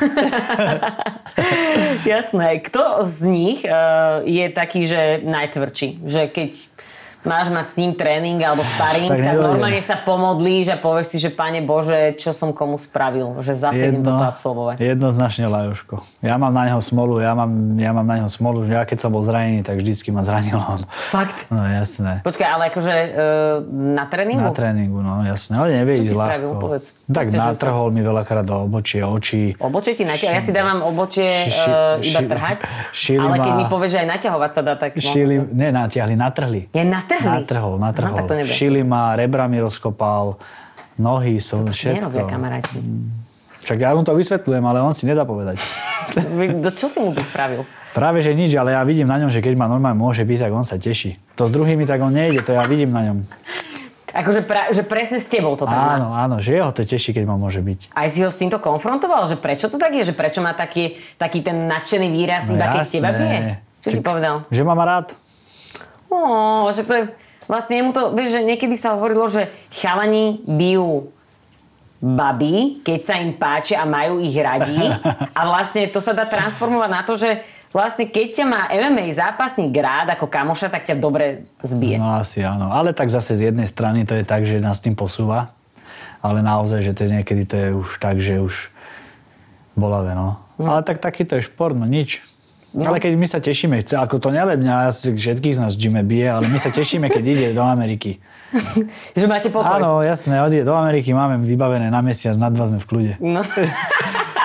Jasné. 2.07 2.63
Kto 2.63 3.03
z 3.03 3.19
nich 3.27 3.61
uh, 3.67 4.23
je 4.23 4.47
taký, 4.55 4.87
že 4.87 5.21
najtvrdší? 5.27 6.07
Že 6.07 6.23
keď 6.31 6.51
máš 7.27 7.51
mať 7.51 7.67
s 7.67 7.77
ním 7.77 7.93
tréning 7.93 8.39
alebo 8.39 8.63
sparring, 8.65 9.11
Tak 9.11 9.19
tak, 9.19 9.35
normálne 9.37 9.79
sa 9.79 9.99
pomodlíš 9.99 10.71
a 10.71 10.77
povieš 10.77 11.07
si, 11.09 11.19
že 11.19 11.29
pane 11.29 11.59
Bože, 11.61 12.15
čo 12.15 12.31
som 12.31 12.51
komu 12.51 12.79
spravil, 12.79 13.37
že 13.41 13.53
zase 13.53 13.91
idem 13.91 14.01
toto 14.01 14.23
absolvovať. 14.23 14.79
jednoznačne 14.79 15.45
Lajoško. 15.45 15.99
Ja 16.21 16.37
mám 16.37 16.51
na 16.51 16.65
neho 16.65 16.79
smolu, 16.79 17.19
ja 17.19 17.35
mám, 17.35 17.51
ja 17.75 17.91
mám 17.91 18.07
na 18.07 18.23
neho 18.23 18.31
smolu, 18.31 18.63
že 18.63 18.73
ja 18.73 18.83
keď 18.83 18.99
som 18.99 19.11
bol 19.11 19.21
zranený, 19.21 19.61
tak 19.61 19.77
vždycky 19.77 20.09
ma 20.09 20.23
zranil 20.23 20.55
on. 20.57 20.79
Fakt? 20.87 21.51
No 21.51 21.61
jasné. 21.61 22.23
Počkaj, 22.23 22.47
ale 22.47 22.63
akože 22.71 22.95
uh, 22.95 23.09
na 23.69 24.07
tréningu? 24.07 24.41
Na 24.41 24.55
tréningu, 24.55 24.99
no 25.01 25.21
jasné. 25.21 25.57
Ale 25.57 25.75
nevie 25.75 25.99
ísť 26.01 26.15
spravil? 26.15 26.49
ľahko. 26.49 26.63
Povedz. 26.63 26.87
Tak 27.07 27.25
sa- 27.29 27.51
natrhol 27.51 27.91
mi 27.91 28.01
veľakrát 28.01 28.45
do 28.45 28.63
obočie, 28.63 29.03
oči. 29.03 29.59
Obočie 29.59 29.93
ti 29.93 30.03
naťahovať. 30.03 30.31
Ja 30.31 30.41
si 30.41 30.53
dávam 30.53 30.79
obočie 30.81 31.27
Ši- 31.27 31.51
ši- 31.51 31.67
uh, 31.67 31.99
iba 32.01 32.21
ši- 32.21 32.29
trhať, 32.29 32.59
šili 32.93 33.19
ale 33.19 33.37
keď 33.37 33.51
ma- 33.51 33.59
mi 33.59 33.65
povieš, 33.67 33.91
že 33.91 33.99
aj 33.99 34.09
naťahovať 34.09 34.51
sa 34.53 34.61
dá, 34.63 34.75
tak... 34.77 34.91
Šili, 34.97 35.37
ne, 35.51 35.69
natiahli, 35.73 36.15
natrhli. 36.15 36.61
Je 36.69 36.85
natrhli? 36.85 37.16
Natrhol, 37.19 37.75
natrhol. 37.77 38.13
Aha, 38.13 38.19
tak 38.19 38.27
to 38.27 38.35
nebude. 38.35 38.53
Šili 38.53 38.83
ma, 38.83 39.13
rebra 39.13 39.45
mi 39.45 39.57
rozkopal, 39.57 40.37
nohy 40.95 41.39
som, 41.39 41.63
To 41.63 41.71
si 41.71 41.87
všetko. 41.87 42.09
nerobia 42.09 42.25
kamaráti. 42.25 42.77
Však 43.61 43.79
ja 43.79 43.91
mu 43.93 44.03
to 44.03 44.13
vysvetľujem, 44.13 44.63
ale 44.63 44.79
on 44.79 44.93
si 44.93 45.05
nedá 45.05 45.23
povedať. 45.23 45.59
Do 46.63 46.71
čo 46.71 46.87
si 46.87 46.99
mu 46.99 47.11
to 47.11 47.21
spravil? 47.21 47.67
Práve, 47.91 48.21
že 48.21 48.31
nič, 48.31 48.53
ale 48.53 48.73
ja 48.73 48.85
vidím 48.85 49.09
na 49.09 49.17
ňom, 49.17 49.27
že 49.27 49.41
keď 49.41 49.57
ma 49.57 49.67
normálne 49.67 49.97
môže 49.97 50.21
byť, 50.21 50.39
tak 50.39 50.53
on 50.53 50.63
sa 50.63 50.77
teší. 50.77 51.17
To 51.35 51.45
s 51.45 51.51
druhými 51.51 51.83
tak 51.83 51.99
on 51.99 52.13
nejde, 52.13 52.45
to 52.45 52.53
ja 52.53 52.63
vidím 52.63 52.93
na 52.93 53.03
ňom. 53.03 53.25
Akože 54.13 54.41
pra, 54.41 54.71
že 54.71 54.81
presne 54.81 55.17
s 55.17 55.27
tebou 55.27 55.53
to 55.55 55.65
tak 55.65 55.73
má. 55.73 55.97
Áno, 55.97 56.09
áno, 56.11 56.37
že 56.39 56.55
jeho 56.55 56.71
to 56.71 56.81
teší, 56.83 57.13
keď 57.13 57.25
ma 57.27 57.37
môže 57.37 57.61
byť. 57.61 57.91
Aj 57.91 58.09
si 58.09 58.21
ho 58.21 58.29
s 58.29 58.39
týmto 58.39 58.57
konfrontoval, 58.57 59.25
že 59.25 59.37
prečo 59.37 59.69
to 59.69 59.77
tak 59.77 59.93
je? 59.93 60.09
Že 60.09 60.15
prečo 60.15 60.41
má 60.41 60.53
taký, 60.53 60.97
taký 61.17 61.41
ten 61.41 61.65
nadšený 61.65 62.09
výraz 62.09 62.49
iba 62.49 62.65
keď 62.71 62.81
teba 62.87 63.11
bije? 63.13 63.39
Čo 63.81 63.89
ti 63.91 63.97
No 63.97 64.01
Čak- 64.01 64.07
povedal? 64.07 64.35
Že 64.49 64.63
ma 64.63 64.73
má 64.73 64.85
rád. 64.87 65.07
Ó, 66.17 66.73
že 66.73 66.89
to 66.89 66.93
je... 66.97 67.03
Vlastne 67.47 67.79
jemu 67.79 67.95
to, 67.95 68.11
vieš, 68.11 68.35
že 68.35 68.41
niekedy 68.43 68.75
sa 68.75 68.99
hovorilo, 68.99 69.31
že 69.31 69.47
chalani 69.71 70.43
bijú 70.43 71.15
baby, 72.03 72.85
keď 72.85 73.01
sa 73.01 73.15
im 73.23 73.39
páči 73.39 73.73
a 73.73 73.89
majú 73.89 74.21
ich 74.21 74.35
radi. 74.37 74.77
A 75.31 75.41
vlastne 75.47 75.89
to 75.89 76.03
sa 76.03 76.13
dá 76.13 76.29
transformovať 76.29 76.91
na 76.91 77.03
to, 77.07 77.15
že 77.15 77.47
vlastne 77.71 78.11
keď 78.11 78.27
ťa 78.43 78.45
má 78.45 78.63
MMA 78.69 79.07
zápasník 79.15 79.73
rád 79.79 80.13
ako 80.13 80.27
kamoša, 80.29 80.69
tak 80.69 80.85
ťa 80.91 80.99
dobre 80.99 81.49
zbije. 81.63 81.97
No 82.03 82.19
asi 82.19 82.43
áno. 82.43 82.75
Ale 82.75 82.93
tak 82.93 83.09
zase 83.09 83.39
z 83.39 83.53
jednej 83.53 83.71
strany 83.71 84.03
to 84.05 84.19
je 84.19 84.25
tak, 84.27 84.45
že 84.45 84.61
nás 84.61 84.83
tým 84.83 84.99
posúva. 84.99 85.55
Ale 86.21 86.43
naozaj, 86.43 86.83
že 86.83 86.93
to 86.97 87.07
je 87.07 87.23
niekedy 87.23 87.43
to 87.47 87.55
je 87.57 87.69
už 87.79 87.89
tak, 88.03 88.19
že 88.19 88.43
už 88.43 88.75
bolavé, 89.79 90.17
no. 90.17 90.41
Ale 90.59 90.83
tak 90.83 90.99
takýto 90.99 91.39
je 91.39 91.47
šport, 91.47 91.77
no 91.77 91.87
nič. 91.87 92.25
Ale 92.75 92.99
keď 93.01 93.13
my 93.17 93.27
sa 93.31 93.39
tešíme, 93.41 93.79
ako 93.81 94.21
to 94.21 94.29
nelen 94.35 94.61
mňa, 94.61 94.91
všetkých 94.93 95.55
z 95.57 95.61
nás 95.63 95.73
Jimmy 95.79 96.03
bije, 96.03 96.29
ale 96.29 96.51
my 96.51 96.59
sa 96.61 96.69
tešíme, 96.69 97.09
keď 97.09 97.25
ide 97.25 97.47
do 97.57 97.63
Ameriky. 97.65 98.19
Že 99.19 99.27
máte 99.31 99.49
pokoj. 99.49 99.81
Áno, 99.81 100.05
jasné, 100.05 100.39
odje 100.43 100.67
do 100.67 100.77
Ameriky, 100.77 101.17
máme 101.17 101.41
vybavené 101.41 101.89
na 101.89 102.05
mesiac, 102.05 102.37
na 102.37 102.53
dva 102.53 102.69
sme 102.69 102.79
v 102.83 102.87
kľude. 102.87 103.13
No. 103.23 103.41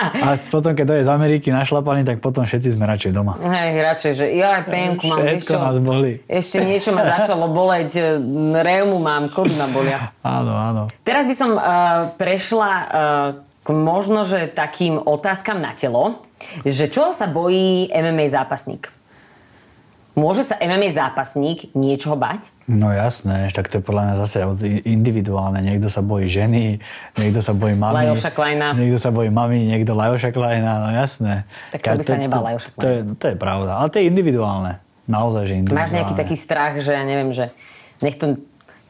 A 0.02 0.34
potom, 0.50 0.74
keď 0.74 0.86
dojde 0.98 1.04
z 1.06 1.12
Ameriky 1.14 1.48
našlapaný, 1.54 2.02
tak 2.02 2.26
potom 2.26 2.42
všetci 2.42 2.74
sme 2.74 2.90
radšej 2.90 3.12
doma. 3.14 3.38
Hej, 3.38 3.86
radšej, 3.86 4.12
že 4.18 4.26
ja 4.34 4.58
aj 4.58 4.64
PMku 4.66 5.04
mám, 5.06 5.22
Všetko 5.22 5.54
čo? 5.54 5.62
nás 5.62 5.78
boli. 5.78 6.12
Ešte 6.26 6.58
niečo 6.66 6.90
ma 6.90 7.06
začalo 7.06 7.46
boleť, 7.54 7.90
e, 8.02 8.04
reumu 8.66 8.98
mám, 8.98 9.30
kody 9.30 9.54
ma 9.62 9.70
bolia. 9.70 10.10
Áno, 10.26 10.58
áno. 10.58 10.82
Teraz 11.06 11.30
by 11.30 11.36
som 11.38 11.54
uh, 11.54 12.10
prešla 12.18 12.72
uh, 12.74 12.88
k 13.62 13.70
možno, 13.70 14.26
že 14.26 14.50
takým 14.50 14.98
otázkam 14.98 15.62
na 15.62 15.78
telo, 15.78 16.26
že 16.64 16.86
čo 16.88 17.12
sa 17.12 17.26
bojí 17.26 17.90
MMA 17.90 18.26
zápasník? 18.30 18.92
Môže 20.12 20.44
sa 20.44 20.60
MMA 20.60 20.92
zápasník 20.92 21.72
niečoho 21.72 22.20
bať? 22.20 22.52
No 22.68 22.92
jasné, 22.92 23.48
tak 23.56 23.72
to 23.72 23.80
je 23.80 23.84
podľa 23.84 24.12
mňa 24.12 24.16
zase 24.20 24.44
individuálne. 24.84 25.64
Niekto 25.64 25.88
sa 25.88 26.04
bojí 26.04 26.28
ženy, 26.28 26.84
niekto 27.16 27.40
sa 27.40 27.56
bojí 27.56 27.80
mami. 27.80 28.12
Lajoša 28.12 28.36
Kleina. 28.36 28.76
Niekto 28.76 29.00
sa 29.00 29.08
bojí 29.16 29.32
mami, 29.32 29.72
niekto 29.72 29.96
Lajoša 29.96 30.36
Kleina, 30.36 30.84
no 30.84 30.90
jasné. 30.92 31.48
Tak 31.72 31.80
to 31.80 31.92
by 31.96 32.04
sa 32.04 32.20
nebal 32.20 32.44
to- 32.44 32.48
Lajoša 32.48 32.70
to, 32.76 32.88
je, 32.92 33.00
to 33.16 33.26
je 33.32 33.36
pravda, 33.40 33.72
ale 33.80 33.88
to 33.88 34.04
je 34.04 34.06
individuálne. 34.12 34.84
Naozaj, 35.08 35.44
že 35.48 35.54
individuálne. 35.56 35.80
Máš 35.88 35.96
nejaký 35.96 36.14
taký 36.20 36.36
strach, 36.36 36.76
že 36.84 36.92
ja 36.92 37.04
neviem, 37.08 37.32
že 37.32 37.56
nech 38.04 38.20
to, 38.20 38.36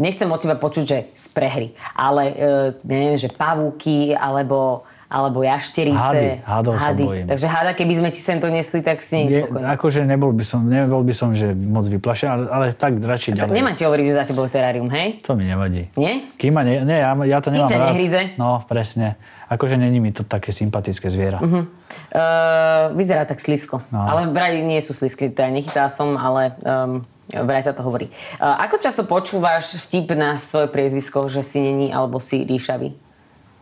nechcem 0.01 0.25
od 0.25 0.41
teba 0.41 0.57
počuť, 0.57 0.85
že 0.89 0.97
z 1.13 1.25
prehry, 1.37 1.77
ale 1.93 2.23
uh, 2.33 2.33
neviem, 2.81 3.13
že 3.13 3.29
pavúky 3.29 4.17
alebo, 4.17 4.89
alebo 5.12 5.43
jašterice. 5.43 6.00
Hady, 6.00 6.30
hadov 6.47 6.80
sa 6.80 6.95
bojím. 6.95 7.28
Takže 7.28 7.45
hada, 7.52 7.76
keby 7.76 7.93
sme 8.00 8.10
ti 8.15 8.24
sem 8.24 8.39
to 8.39 8.47
nesli, 8.47 8.80
tak 8.80 9.04
si 9.04 9.28
nie 9.28 9.43
spokojný. 9.43 9.67
akože 9.76 10.02
nebol 10.08 10.32
by 10.32 10.45
som, 10.47 10.63
nebol 10.63 11.04
by 11.04 11.12
som, 11.12 11.36
že 11.36 11.52
moc 11.52 11.84
vyplašený, 11.84 12.30
ale, 12.32 12.43
ale 12.47 12.65
tak 12.71 12.95
radšej 13.04 13.36
ďalej. 13.36 13.52
Nemám 13.52 13.76
ti 13.76 13.84
hovoriť, 13.84 14.06
že 14.08 14.13
za 14.15 14.24
tebou 14.24 14.47
terárium, 14.47 14.88
hej? 14.88 15.19
To 15.28 15.36
mi 15.36 15.43
nevadí. 15.43 15.91
Nie? 16.00 16.32
Kým 16.39 16.56
ma 16.56 16.63
ne, 16.63 16.80
nie, 16.88 16.95
ja, 17.04 17.12
ja 17.12 17.38
to 17.43 17.52
Kým 17.52 17.60
nemám 17.60 17.76
rád. 17.76 17.88
nehryze? 17.91 18.21
No, 18.39 18.63
presne. 18.63 19.19
Akože 19.52 19.76
není 19.76 20.00
mi 20.00 20.15
to 20.15 20.24
také 20.24 20.56
sympatické 20.56 21.12
zviera. 21.12 21.43
Uh, 21.43 22.95
vyzerá 22.95 23.28
tak 23.28 23.43
slisko. 23.43 23.84
No. 23.91 24.00
Ale 24.00 24.32
vraj 24.32 24.63
nie 24.63 24.80
sú 24.80 24.95
slisky, 24.95 25.28
teda 25.28 25.52
nechytala 25.52 25.91
som, 25.91 26.15
ale 26.15 26.56
um, 26.63 27.04
vraj 27.28 27.60
sa 27.60 27.76
to 27.76 27.84
hovorí. 27.84 28.08
Uh, 28.39 28.63
ako 28.63 28.80
často 28.80 29.04
počúvaš 29.04 29.76
vtip 29.76 30.15
na 30.15 30.39
svoje 30.39 30.71
priezvisko, 30.71 31.28
že 31.28 31.43
si 31.43 31.60
není 31.60 31.91
alebo 31.91 32.24
si 32.24 32.47
ríšavý? 32.47 32.95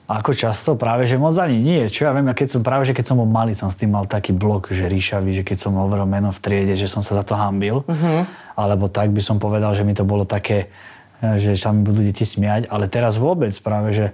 Ako 0.10 0.34
často? 0.34 0.74
Práve, 0.74 1.06
že 1.06 1.22
moc 1.22 1.38
ani 1.38 1.62
nie. 1.62 1.86
Čo 1.86 2.10
ja 2.10 2.12
viem, 2.18 2.26
ja 2.26 2.34
keď 2.34 2.58
som, 2.58 2.62
práve, 2.66 2.90
že 2.90 2.98
keď 2.98 3.14
som 3.14 3.22
bol 3.22 3.30
malý, 3.30 3.54
som 3.54 3.70
s 3.70 3.78
tým 3.78 3.94
mal 3.94 4.10
taký 4.10 4.34
blok, 4.34 4.74
že 4.74 4.90
ríšavý, 4.90 5.38
že 5.38 5.44
keď 5.46 5.58
som 5.70 5.78
hovoril 5.78 6.10
meno 6.10 6.34
v 6.34 6.40
triede, 6.42 6.74
že 6.74 6.90
som 6.90 7.06
sa 7.06 7.14
za 7.14 7.22
to 7.22 7.38
hambil. 7.38 7.86
Mhm. 7.86 8.26
Alebo 8.58 8.90
tak 8.90 9.14
by 9.14 9.22
som 9.22 9.38
povedal, 9.38 9.78
že 9.78 9.86
mi 9.86 9.94
to 9.94 10.02
bolo 10.02 10.26
také, 10.26 10.74
že 11.20 11.52
sa 11.60 11.76
mi 11.76 11.84
budú 11.84 12.00
deti 12.00 12.24
smiať, 12.24 12.72
ale 12.72 12.88
teraz 12.88 13.20
vôbec 13.20 13.52
práve, 13.60 13.92
že, 13.92 14.06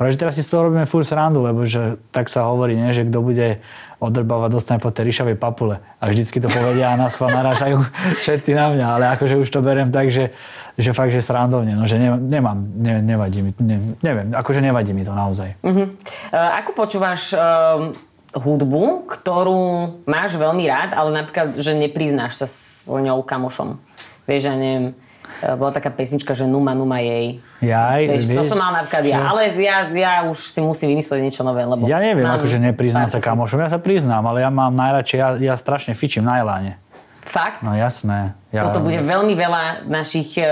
práve, 0.00 0.16
že 0.16 0.18
teraz 0.24 0.32
si 0.32 0.40
z 0.40 0.48
toho 0.48 0.72
robíme 0.72 0.88
furt 0.88 1.04
srandu, 1.04 1.44
lebo 1.44 1.68
že 1.68 2.00
tak 2.08 2.32
sa 2.32 2.48
hovorí, 2.48 2.72
nie, 2.72 2.88
že 2.96 3.04
kto 3.04 3.20
bude 3.20 3.60
odrbávať, 4.00 4.48
dostane 4.48 4.80
po 4.80 4.88
tej 4.88 5.12
ríšavej 5.12 5.36
papule. 5.36 5.84
A 6.00 6.08
vždycky 6.08 6.40
to 6.40 6.48
povedia 6.48 6.92
a 6.92 6.96
nás 6.96 7.20
narážajú 7.20 7.84
všetci 8.24 8.56
na 8.56 8.72
mňa, 8.72 8.86
ale 8.96 9.04
akože 9.12 9.36
už 9.44 9.48
to 9.52 9.60
berem 9.60 9.92
tak, 9.92 10.08
že, 10.08 10.32
že 10.80 10.96
fakt, 10.96 11.12
že 11.12 11.20
srandovne, 11.20 11.76
no, 11.76 11.84
že 11.84 12.00
ne, 12.00 12.16
nemám, 12.16 12.58
ne, 12.80 13.04
nevadí 13.04 13.44
mi, 13.44 13.52
ne, 13.60 13.76
neviem, 14.00 14.32
akože 14.32 14.64
nevadí 14.64 14.96
mi 14.96 15.04
to 15.04 15.12
naozaj. 15.12 15.52
Uh, 15.60 15.92
ako 16.32 16.72
počúvaš 16.72 17.36
um, 17.36 17.92
hudbu, 18.32 19.04
ktorú 19.04 19.60
máš 20.08 20.40
veľmi 20.40 20.64
rád, 20.64 20.96
ale 20.96 21.12
napríklad, 21.12 21.60
že 21.60 21.76
nepriznáš 21.76 22.40
sa 22.40 22.46
s 22.48 22.88
ňou 22.88 23.20
kamošom? 23.20 23.76
Vieš, 24.24 24.48
ja 24.48 24.56
neviem, 24.56 24.96
bola 25.56 25.72
taká 25.74 25.90
pesnička, 25.90 26.36
že 26.36 26.44
Numa 26.46 26.76
Numa 26.76 27.00
jej. 27.00 27.40
Jaj, 27.64 28.02
Vieš, 28.06 28.24
to 28.30 28.42
vieš, 28.44 28.50
som 28.52 28.58
mal 28.60 28.70
napríklad 28.76 29.04
ja, 29.08 29.20
ale 29.24 29.50
ja, 29.56 29.88
ja 29.88 30.12
už 30.28 30.38
si 30.38 30.60
musím 30.60 30.94
vymyslieť 30.94 31.20
niečo 31.24 31.42
nové, 31.42 31.64
lebo... 31.64 31.88
Ja 31.88 31.98
neviem, 31.98 32.28
mám 32.28 32.36
akože 32.38 32.60
nepriznám 32.60 33.08
pár 33.08 33.12
sa 33.12 33.18
kamošom. 33.24 33.58
Ja 33.64 33.70
sa 33.72 33.80
priznám, 33.80 34.22
ale 34.28 34.44
ja 34.44 34.52
mám 34.52 34.76
najradšej, 34.76 35.18
ja, 35.18 35.28
ja 35.40 35.54
strašne 35.56 35.96
fičím 35.96 36.28
na 36.28 36.44
Eláne. 36.44 36.83
Fakt? 37.24 37.60
No 37.60 37.72
jasné. 37.72 38.36
Ja, 38.48 38.62
Toto 38.62 38.78
bude 38.78 38.96
veľmi 38.96 39.32
veľa 39.32 39.62
našich 39.84 40.36
e, 40.36 40.44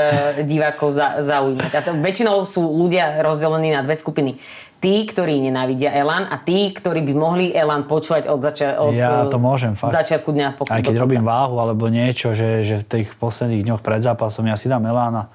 divákov 0.42 0.90
za, 0.90 1.20
zaujímať. 1.20 1.70
A 1.70 1.80
to, 1.80 1.90
väčšinou 1.94 2.42
sú 2.42 2.60
ľudia 2.60 3.20
rozdelení 3.20 3.70
na 3.70 3.80
dve 3.80 3.92
skupiny. 3.92 4.40
Tí, 4.78 5.04
ktorí 5.04 5.38
nenávidia 5.38 5.92
Elan 5.92 6.26
a 6.26 6.36
tí, 6.36 6.68
ktorí 6.68 7.00
by 7.02 7.14
mohli 7.14 7.46
Elan 7.48 7.84
počúvať 7.84 8.26
od, 8.26 8.40
zača- 8.40 8.76
od 8.76 8.90
Ja 8.90 9.22
e, 9.22 9.30
to 9.30 9.38
môžem, 9.38 9.72
fakt. 9.72 9.94
začiatku 9.94 10.28
dňa. 10.28 10.48
Po, 10.52 10.62
Aj 10.64 10.80
keď 10.80 10.82
do 10.82 10.90
konca. 10.90 11.04
robím 11.04 11.22
váhu 11.22 11.54
alebo 11.56 11.86
niečo, 11.86 12.32
že, 12.32 12.60
že 12.60 12.78
v 12.78 12.84
tých 12.84 13.08
posledných 13.14 13.62
dňoch 13.62 13.80
pred 13.80 14.00
zápasom 14.00 14.42
ja 14.42 14.56
si 14.56 14.66
dám 14.66 14.82
Elána 14.82 15.30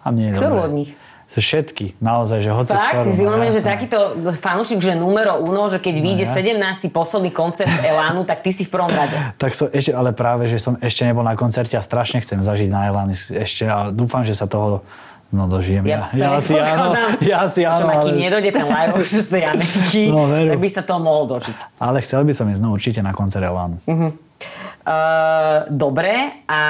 a 0.00 0.08
mne 0.08 0.30
je 0.30 0.32
Ktorú 0.34 0.54
dobre. 0.56 0.64
od 0.64 0.72
nich? 0.72 0.90
Všetky, 1.36 2.00
naozaj, 2.00 2.38
že 2.40 2.50
hoci 2.50 2.72
Fakt? 2.72 2.96
ktorú. 2.96 3.06
Ty 3.06 3.12
si 3.12 3.22
no, 3.22 3.28
uvedomíš, 3.30 3.52
že 3.52 3.62
takýto 3.62 3.98
fanúšik, 4.36 4.78
že 4.80 4.92
numero 4.92 5.36
uno, 5.38 5.68
že 5.68 5.76
keď 5.76 5.94
vyjde 6.00 6.24
jasne. 6.24 6.56
17. 6.56 6.88
posledný 6.88 7.30
koncert 7.30 7.68
Elánu, 7.68 8.24
tak 8.24 8.40
ty 8.40 8.50
si 8.50 8.64
v 8.64 8.70
prvom 8.72 8.88
rade. 8.88 9.12
Tak 9.42 9.52
som 9.52 9.68
ešte, 9.68 9.92
ale 9.92 10.10
práve, 10.10 10.48
že 10.48 10.56
som 10.56 10.80
ešte 10.80 11.04
nebol 11.04 11.20
na 11.20 11.34
koncerte 11.34 11.76
a 11.76 11.82
strašne 11.82 12.18
chcem 12.18 12.40
zažiť 12.40 12.68
na 12.68 12.88
Elan 12.88 13.12
ešte 13.12 13.64
a 13.64 13.92
dúfam, 13.92 14.24
že 14.24 14.32
sa 14.32 14.48
toho 14.48 14.80
no, 15.28 15.44
dožijem. 15.44 15.84
Ja, 15.84 16.08
ja, 16.14 16.38
asi 16.38 16.56
áno, 16.56 16.94
predpokladám. 16.94 17.10
ja 17.20 17.38
Čo 17.46 17.84
áno, 17.84 17.86
ma, 17.86 17.94
kým 18.00 18.16
nedojde 18.16 18.50
ten 18.50 18.66
live 18.66 18.94
z 19.02 19.26
tej 19.28 19.42
Ameriky, 19.44 20.02
No, 20.08 20.24
veru. 20.26 20.50
tak 20.54 20.60
by 20.62 20.68
sa 20.72 20.82
toho 20.82 21.00
mohol 21.02 21.24
dožiť. 21.28 21.56
ale 21.76 22.00
chcel 22.00 22.24
by 22.24 22.32
som 22.32 22.46
ísť 22.48 22.60
no, 22.60 22.72
určite 22.72 23.00
na 23.00 23.12
koncert 23.12 23.42
Elánu. 23.42 23.76
Uh, 23.86 25.66
dobre, 25.66 26.14
a 26.46 26.60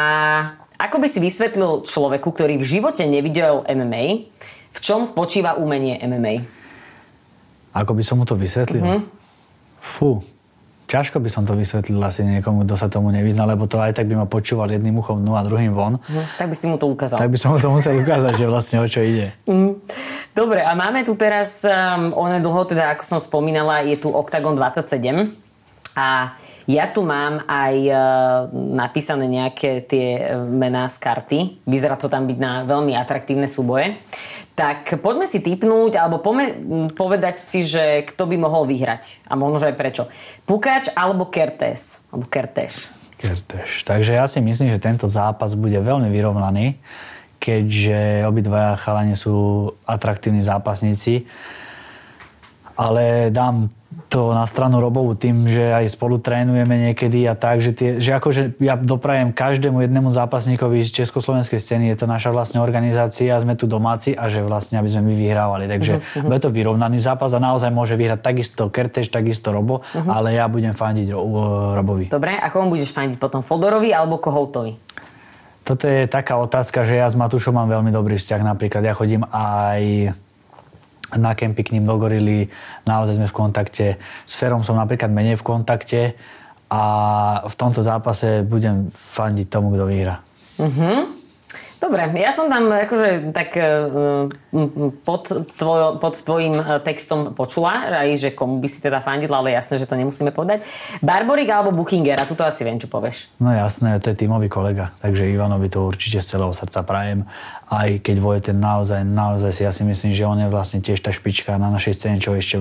ako 0.76 0.96
by 0.98 1.08
si 1.08 1.20
vysvetlil 1.20 1.84
človeku, 1.84 2.32
ktorý 2.32 2.56
v 2.56 2.64
živote 2.64 3.04
nevidel 3.04 3.60
MMA, 3.64 4.28
v 4.76 4.78
čom 4.84 5.08
spočíva 5.08 5.56
umenie 5.56 5.96
MMA? 6.04 6.44
Ako 7.72 7.96
by 7.96 8.02
som 8.04 8.20
mu 8.20 8.28
to 8.28 8.36
vysvetlil? 8.36 8.84
Mhm. 8.84 9.00
Fú, 9.80 10.20
ťažko 10.90 11.22
by 11.22 11.30
som 11.30 11.46
to 11.46 11.54
vysvetlil 11.54 11.98
asi 12.02 12.26
niekomu, 12.26 12.66
kto 12.66 12.74
sa 12.74 12.90
tomu 12.90 13.08
nevyzná, 13.14 13.46
lebo 13.46 13.64
to 13.70 13.78
aj 13.78 13.96
tak 13.96 14.10
by 14.10 14.18
ma 14.18 14.26
počúval 14.26 14.66
jedným 14.68 14.98
uchom 14.98 15.22
dnu 15.22 15.38
a 15.38 15.42
druhým 15.46 15.70
von. 15.70 16.02
Hm, 16.02 16.26
tak 16.36 16.46
by 16.50 16.56
si 16.58 16.66
mu 16.66 16.76
to 16.76 16.90
ukázal. 16.90 17.22
Tak 17.22 17.30
by 17.30 17.38
som 17.38 17.54
mu 17.54 17.58
to 17.62 17.70
musel 17.70 17.94
ukázať, 17.96 18.32
že 18.34 18.46
vlastne 18.50 18.76
o 18.82 18.86
čo 18.90 19.00
ide. 19.00 19.30
Dobre, 20.34 20.60
a 20.60 20.74
máme 20.74 21.06
tu 21.06 21.14
teraz, 21.14 21.62
um, 21.62 22.10
onedlho, 22.12 22.66
teda 22.66 22.98
ako 22.98 23.02
som 23.06 23.18
spomínala, 23.22 23.86
je 23.86 23.96
tu 23.96 24.10
Octagon 24.10 24.58
27 24.58 25.32
a 25.96 26.36
Ja 26.66 26.90
tu 26.90 27.06
mám 27.06 27.46
aj 27.46 27.74
e, 27.78 27.94
napísané 28.74 29.30
nejaké 29.30 29.86
tie 29.86 30.18
e, 30.18 30.34
mená 30.34 30.90
z 30.90 30.98
karty. 30.98 31.38
Vyzerá 31.62 31.94
to 31.94 32.10
tam 32.10 32.26
byť 32.26 32.38
na 32.42 32.66
veľmi 32.66 32.90
atraktívne 32.98 33.46
súboje. 33.46 34.02
Tak 34.56 35.04
poďme 35.04 35.28
si 35.28 35.44
typnúť, 35.44 36.00
alebo 36.00 36.16
poďme 36.16 36.56
povedať 36.96 37.44
si, 37.44 37.60
že 37.60 38.08
kto 38.08 38.24
by 38.24 38.40
mohol 38.40 38.64
vyhrať. 38.64 39.20
A 39.28 39.36
možno, 39.36 39.60
aj 39.60 39.76
prečo. 39.76 40.08
Pukač 40.48 40.88
alebo 40.96 41.28
Kertes. 41.28 42.00
Alebo 42.08 42.24
Kerteš. 42.24 42.88
Kerteš. 43.20 43.84
Takže 43.84 44.16
ja 44.16 44.24
si 44.24 44.40
myslím, 44.40 44.72
že 44.72 44.80
tento 44.80 45.04
zápas 45.04 45.52
bude 45.52 45.76
veľmi 45.76 46.08
vyrovnaný, 46.08 46.80
keďže 47.36 48.24
obidvaja 48.24 48.80
chalani 48.80 49.12
sú 49.12 49.68
atraktívni 49.84 50.40
zápasníci. 50.40 51.28
Ale 52.80 53.28
dám 53.28 53.68
to 54.16 54.32
na 54.32 54.48
stranu 54.48 54.80
Robovu 54.80 55.12
tým, 55.12 55.44
že 55.44 55.60
aj 55.60 55.92
spolu 55.92 56.16
trénujeme 56.16 56.88
niekedy 56.88 57.28
a 57.28 57.36
tak, 57.36 57.60
že, 57.60 57.76
tie, 57.76 58.00
že 58.00 58.16
akože 58.16 58.56
ja 58.64 58.72
doprajem 58.72 59.28
každému 59.28 59.84
jednému 59.84 60.08
zápasníkovi 60.08 60.80
z 60.88 61.04
československej 61.04 61.60
scény, 61.60 61.92
je 61.92 62.00
to 62.00 62.08
naša 62.08 62.32
vlastne 62.32 62.64
organizácia, 62.64 63.36
sme 63.36 63.60
tu 63.60 63.68
domáci 63.68 64.16
a 64.16 64.32
že 64.32 64.40
vlastne 64.40 64.80
aby 64.80 64.88
sme 64.88 65.12
my 65.12 65.14
vyhrávali. 65.20 65.68
Takže 65.68 66.00
uh-huh. 66.00 66.32
bude 66.32 66.40
to 66.40 66.48
vyrovnaný 66.48 66.96
zápas 66.96 67.36
a 67.36 67.40
naozaj 67.44 67.68
môže 67.68 67.92
vyhrať 67.92 68.24
takisto 68.24 68.72
Kertež, 68.72 69.12
takisto 69.12 69.52
Robo, 69.52 69.84
uh-huh. 69.84 70.08
ale 70.08 70.32
ja 70.32 70.48
budem 70.48 70.72
fandiť 70.72 71.12
Robovi. 71.76 72.08
Dobre, 72.08 72.40
a 72.40 72.48
komu 72.48 72.72
budeš 72.72 72.96
fandiť 72.96 73.20
potom? 73.20 73.44
Fodorovi 73.44 73.92
alebo 73.92 74.16
Kohoutovi? 74.16 74.80
Toto 75.60 75.84
je 75.84 76.08
taká 76.08 76.40
otázka, 76.40 76.88
že 76.88 76.96
ja 76.96 77.04
s 77.04 77.18
Matúšom 77.20 77.52
mám 77.52 77.68
veľmi 77.68 77.92
dobrý 77.92 78.16
vzťah. 78.16 78.40
Napríklad 78.40 78.80
ja 78.80 78.96
chodím 78.96 79.28
aj 79.28 80.14
na 81.14 81.38
kempy 81.38 81.62
k 81.62 81.72
ním 81.78 81.86
do 81.86 81.94
gorily, 81.94 82.50
naozaj 82.82 83.14
sme 83.22 83.30
v 83.30 83.36
kontakte. 83.36 83.86
S 84.26 84.34
Ferom 84.34 84.66
som 84.66 84.74
napríklad 84.74 85.12
menej 85.14 85.38
v 85.38 85.46
kontakte 85.46 86.00
a 86.66 86.82
v 87.46 87.54
tomto 87.54 87.78
zápase 87.86 88.42
budem 88.42 88.90
fandiť 88.90 89.46
tomu, 89.46 89.70
kto 89.70 89.86
vyhrá. 89.86 90.18
Uh-huh. 90.58 91.15
Dobre, 91.76 92.08
ja 92.16 92.32
som 92.32 92.48
tam 92.48 92.72
akože 92.72 93.36
tak 93.36 93.52
e, 93.60 93.68
pod, 95.04 95.28
tvoj, 95.60 96.00
pod 96.00 96.14
tvojim 96.24 96.56
e, 96.56 96.64
textom 96.80 97.36
počula, 97.36 98.00
aj, 98.00 98.16
že 98.16 98.28
komu 98.32 98.64
by 98.64 98.68
si 98.68 98.80
teda 98.80 99.04
fandila, 99.04 99.44
ale 99.44 99.52
jasné, 99.52 99.76
že 99.76 99.84
to 99.84 99.92
nemusíme 99.92 100.32
povedať. 100.32 100.64
Barborik 101.04 101.52
alebo 101.52 101.76
Bookinger, 101.76 102.16
a 102.16 102.24
tu 102.24 102.32
to 102.32 102.48
asi 102.48 102.64
viem, 102.64 102.80
čo 102.80 102.88
povieš. 102.88 103.28
No 103.36 103.52
jasné, 103.52 104.00
to 104.00 104.08
je 104.08 104.16
tímový 104.16 104.48
kolega, 104.48 104.96
takže 105.04 105.28
Ivanovi 105.28 105.68
to 105.68 105.84
určite 105.84 106.24
z 106.24 106.26
celého 106.36 106.56
srdca 106.56 106.80
prajem. 106.80 107.28
Aj 107.68 107.90
keď 108.00 108.16
Vojten 108.24 108.56
naozaj, 108.56 109.04
naozaj 109.04 109.52
si 109.52 109.62
ja 109.66 109.72
si 109.74 109.84
myslím, 109.84 110.16
že 110.16 110.24
on 110.24 110.38
je 110.40 110.48
vlastne 110.48 110.80
tiež 110.80 111.02
tá 111.04 111.12
špička 111.12 111.60
na 111.60 111.68
našej 111.68 111.92
scéne, 111.92 112.16
čo 112.22 112.32
ešte, 112.32 112.56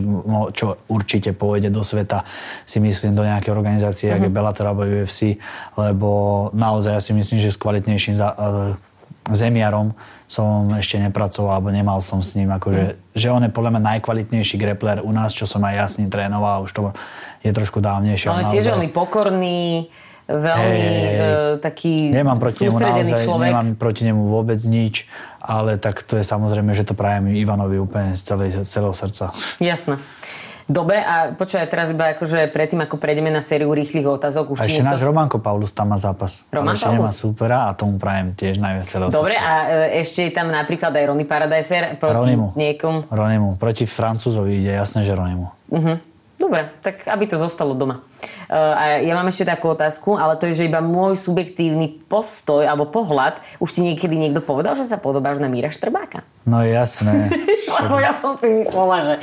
čo 0.51 0.75
určite 0.91 1.31
pôjde 1.31 1.71
do 1.71 1.87
sveta, 1.87 2.27
si 2.67 2.83
myslím, 2.83 3.15
do 3.15 3.23
nejakej 3.23 3.53
organizácie, 3.53 4.11
uh-huh. 4.11 4.19
ako 4.19 4.25
je 4.27 4.31
mhm. 4.33 4.37
Bellator 4.37 4.65
alebo 4.67 4.83
UFC, 4.83 5.39
lebo 5.79 6.09
naozaj 6.51 6.91
ja 6.97 7.01
si 7.01 7.15
myslím, 7.15 7.39
že 7.39 7.53
s 7.53 7.61
kvalitnejším 7.61 8.17
za, 8.17 8.33
zemiarom 9.33 9.97
som 10.25 10.69
ešte 10.77 10.97
nepracoval, 11.01 11.61
alebo 11.61 11.69
nemal 11.69 12.01
som 12.01 12.21
s 12.21 12.33
ním. 12.37 12.49
Akože, 12.53 12.97
mm. 12.97 13.17
Že 13.17 13.27
on 13.29 13.41
je 13.45 13.51
podľa 13.53 13.71
mňa 13.77 13.81
najkvalitnejší 13.97 14.55
grappler 14.57 15.01
u 15.01 15.09
nás, 15.13 15.33
čo 15.33 15.49
som 15.49 15.61
aj 15.65 15.73
ja 15.73 15.85
s 15.85 15.95
ním 16.01 16.09
trénoval. 16.09 16.65
Už 16.65 16.73
to 16.73 16.81
je 17.41 17.49
trošku 17.53 17.81
dávnejšie. 17.81 18.29
Ale 18.29 18.49
tiež 18.49 18.73
veľmi 18.73 18.89
pokorný, 18.93 19.89
veľmi 20.25 20.81
hey, 20.81 21.17
uh, 21.21 21.61
taký 21.61 22.09
nemám 22.09 22.41
proti 22.41 22.65
nemu 22.65 22.77
naozaj, 22.81 23.21
človek. 23.21 23.49
Nemám 23.53 23.69
proti 23.77 24.01
nemu 24.09 24.21
vôbec 24.25 24.57
nič, 24.65 25.05
ale 25.37 25.77
tak 25.77 26.01
to 26.01 26.17
je 26.17 26.25
samozrejme, 26.25 26.73
že 26.73 26.81
to 26.81 26.97
prajem 26.97 27.29
Ivanovi 27.37 27.77
úplne 27.77 28.17
z 28.17 28.21
celého, 28.25 28.61
celého 28.65 28.95
srdca. 28.97 29.29
Jasné. 29.61 30.01
Dobre, 30.65 30.97
a 30.97 31.29
počúvaj, 31.37 31.69
teraz 31.69 31.93
iba 31.93 32.17
akože 32.17 32.49
predtým, 32.49 32.81
ako 32.81 32.97
prejdeme 32.97 33.29
na 33.29 33.45
sériu 33.45 33.69
rýchlych 33.69 34.01
otázok. 34.01 34.57
Už 34.57 34.59
a 34.59 34.65
ešte 34.65 34.81
niekto... 34.81 34.97
náš 34.97 35.01
Romanko 35.05 35.37
Paulus 35.37 35.69
tam 35.69 35.93
má 35.93 35.97
zápas. 36.01 36.41
Roman 36.49 36.73
ešte 36.73 36.89
nemá 36.89 37.13
supera 37.13 37.69
a 37.69 37.77
tomu 37.77 38.01
prajem 38.01 38.33
tiež 38.33 38.57
najviac 38.57 38.85
celého 38.89 39.09
Dobre, 39.13 39.37
srdca. 39.37 39.45
a 39.45 39.53
e, 39.93 40.01
ešte 40.01 40.25
je 40.25 40.31
tam 40.33 40.49
napríklad 40.49 40.89
aj 40.89 41.03
Ronny 41.05 41.25
Paradiser 41.29 42.01
proti 42.01 42.33
Ronimu. 42.33 42.57
niekom. 42.57 43.05
Ronimu. 43.13 43.61
Proti 43.61 43.85
Francúzovi 43.85 44.57
ide, 44.57 44.73
jasné, 44.73 45.05
že 45.05 45.13
Ronimu. 45.13 45.53
Uh-huh. 45.69 46.01
Dobre, 46.41 46.73
tak 46.81 47.05
aby 47.13 47.23
to 47.29 47.37
zostalo 47.37 47.77
doma. 47.77 48.01
Uh, 48.45 48.73
a 48.77 48.83
ja 49.01 49.13
mám 49.17 49.27
ešte 49.29 49.49
takú 49.49 49.73
otázku, 49.73 50.15
ale 50.15 50.37
to 50.37 50.49
je, 50.49 50.63
že 50.63 50.69
iba 50.69 50.83
môj 50.83 51.17
subjektívny 51.17 52.05
postoj 52.05 52.65
alebo 52.65 52.85
pohľad. 52.89 53.41
Už 53.57 53.73
ti 53.73 53.81
niekedy 53.81 54.13
niekto 54.15 54.41
povedal, 54.41 54.77
že 54.77 54.85
sa 54.85 55.01
podobáš 55.01 55.41
na 55.41 55.49
Míra 55.49 55.73
Štrbáka? 55.73 56.21
No 56.45 56.61
jasné. 56.61 57.33
Lebo 57.81 57.97
ja 57.97 58.13
som 58.17 58.37
si 58.37 58.47
myslela, 58.49 58.97
že... 59.01 59.13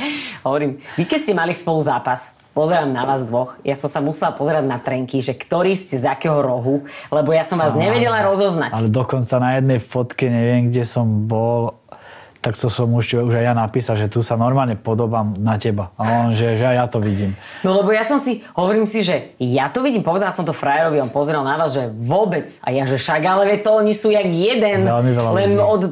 Hovorím, 0.42 0.82
vy 0.98 1.04
keď 1.06 1.18
ste 1.22 1.32
mali 1.38 1.54
spolu 1.54 1.78
zápas, 1.80 2.34
pozerám 2.52 2.92
na 2.92 3.04
vás 3.08 3.24
dvoch. 3.24 3.56
Ja 3.64 3.74
som 3.76 3.88
sa 3.88 4.00
musela 4.04 4.30
pozerať 4.32 4.64
na 4.64 4.78
trenky, 4.78 5.24
že 5.24 5.32
ktorý 5.32 5.72
ste 5.72 5.96
z 5.96 6.04
akého 6.08 6.40
rohu, 6.40 6.84
lebo 7.08 7.32
ja 7.32 7.42
som 7.42 7.56
vás 7.56 7.72
nevedela 7.72 8.20
rozoznať. 8.22 8.76
Ale 8.76 8.88
dokonca 8.92 9.34
na 9.40 9.50
jednej 9.58 9.80
fotke, 9.80 10.28
neviem, 10.28 10.68
kde 10.68 10.84
som 10.84 11.06
bol, 11.24 11.81
tak 12.42 12.58
to 12.58 12.66
som 12.66 12.90
už, 12.90 13.30
už 13.30 13.38
aj 13.38 13.44
ja 13.46 13.54
napísal, 13.54 13.94
že 13.94 14.10
tu 14.10 14.18
sa 14.26 14.34
normálne 14.34 14.74
podobám 14.74 15.30
na 15.38 15.54
teba. 15.62 15.94
A 15.94 16.26
on, 16.26 16.34
že, 16.34 16.58
že 16.58 16.66
aj 16.66 16.74
ja 16.74 16.86
to 16.90 16.98
vidím. 16.98 17.38
No 17.62 17.78
lebo 17.78 17.94
ja 17.94 18.02
som 18.02 18.18
si, 18.18 18.42
hovorím 18.58 18.82
si, 18.82 19.06
že 19.06 19.38
ja 19.38 19.70
to 19.70 19.78
vidím, 19.78 20.02
povedal 20.02 20.34
som 20.34 20.42
to 20.42 20.50
frajerovi, 20.50 20.98
on 20.98 21.14
pozeral 21.14 21.46
na 21.46 21.54
vás, 21.54 21.70
že 21.70 21.86
vôbec. 21.94 22.50
A 22.66 22.74
ja, 22.74 22.82
že 22.82 22.98
však, 22.98 23.22
ale 23.22 23.62
to 23.62 23.70
oni 23.70 23.94
sú 23.94 24.10
jak 24.10 24.26
jeden. 24.26 24.82
Veľmi 24.82 25.12
veľa 25.14 25.30
len 25.38 25.50
ľudí. 25.54 25.62
od, 25.62 25.82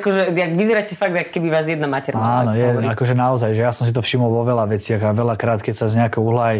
akože, 0.00 0.20
jak 0.32 0.52
vyzeráte 0.56 0.96
fakt, 0.96 1.12
ako 1.12 1.30
keby 1.36 1.48
vás 1.52 1.68
jedna 1.68 1.84
mater 1.84 2.16
Áno, 2.16 2.56
je, 2.56 2.64
akože 2.80 3.12
naozaj, 3.12 3.52
že 3.52 3.60
ja 3.60 3.72
som 3.76 3.84
si 3.84 3.92
to 3.92 4.00
všimol 4.00 4.32
vo 4.32 4.48
veľa 4.48 4.72
veciach 4.72 5.04
a 5.04 5.10
veľakrát, 5.12 5.60
keď 5.60 5.84
sa 5.84 5.86
z 5.92 6.00
nejakého 6.00 6.24
uhla 6.24 6.56
aj 6.56 6.58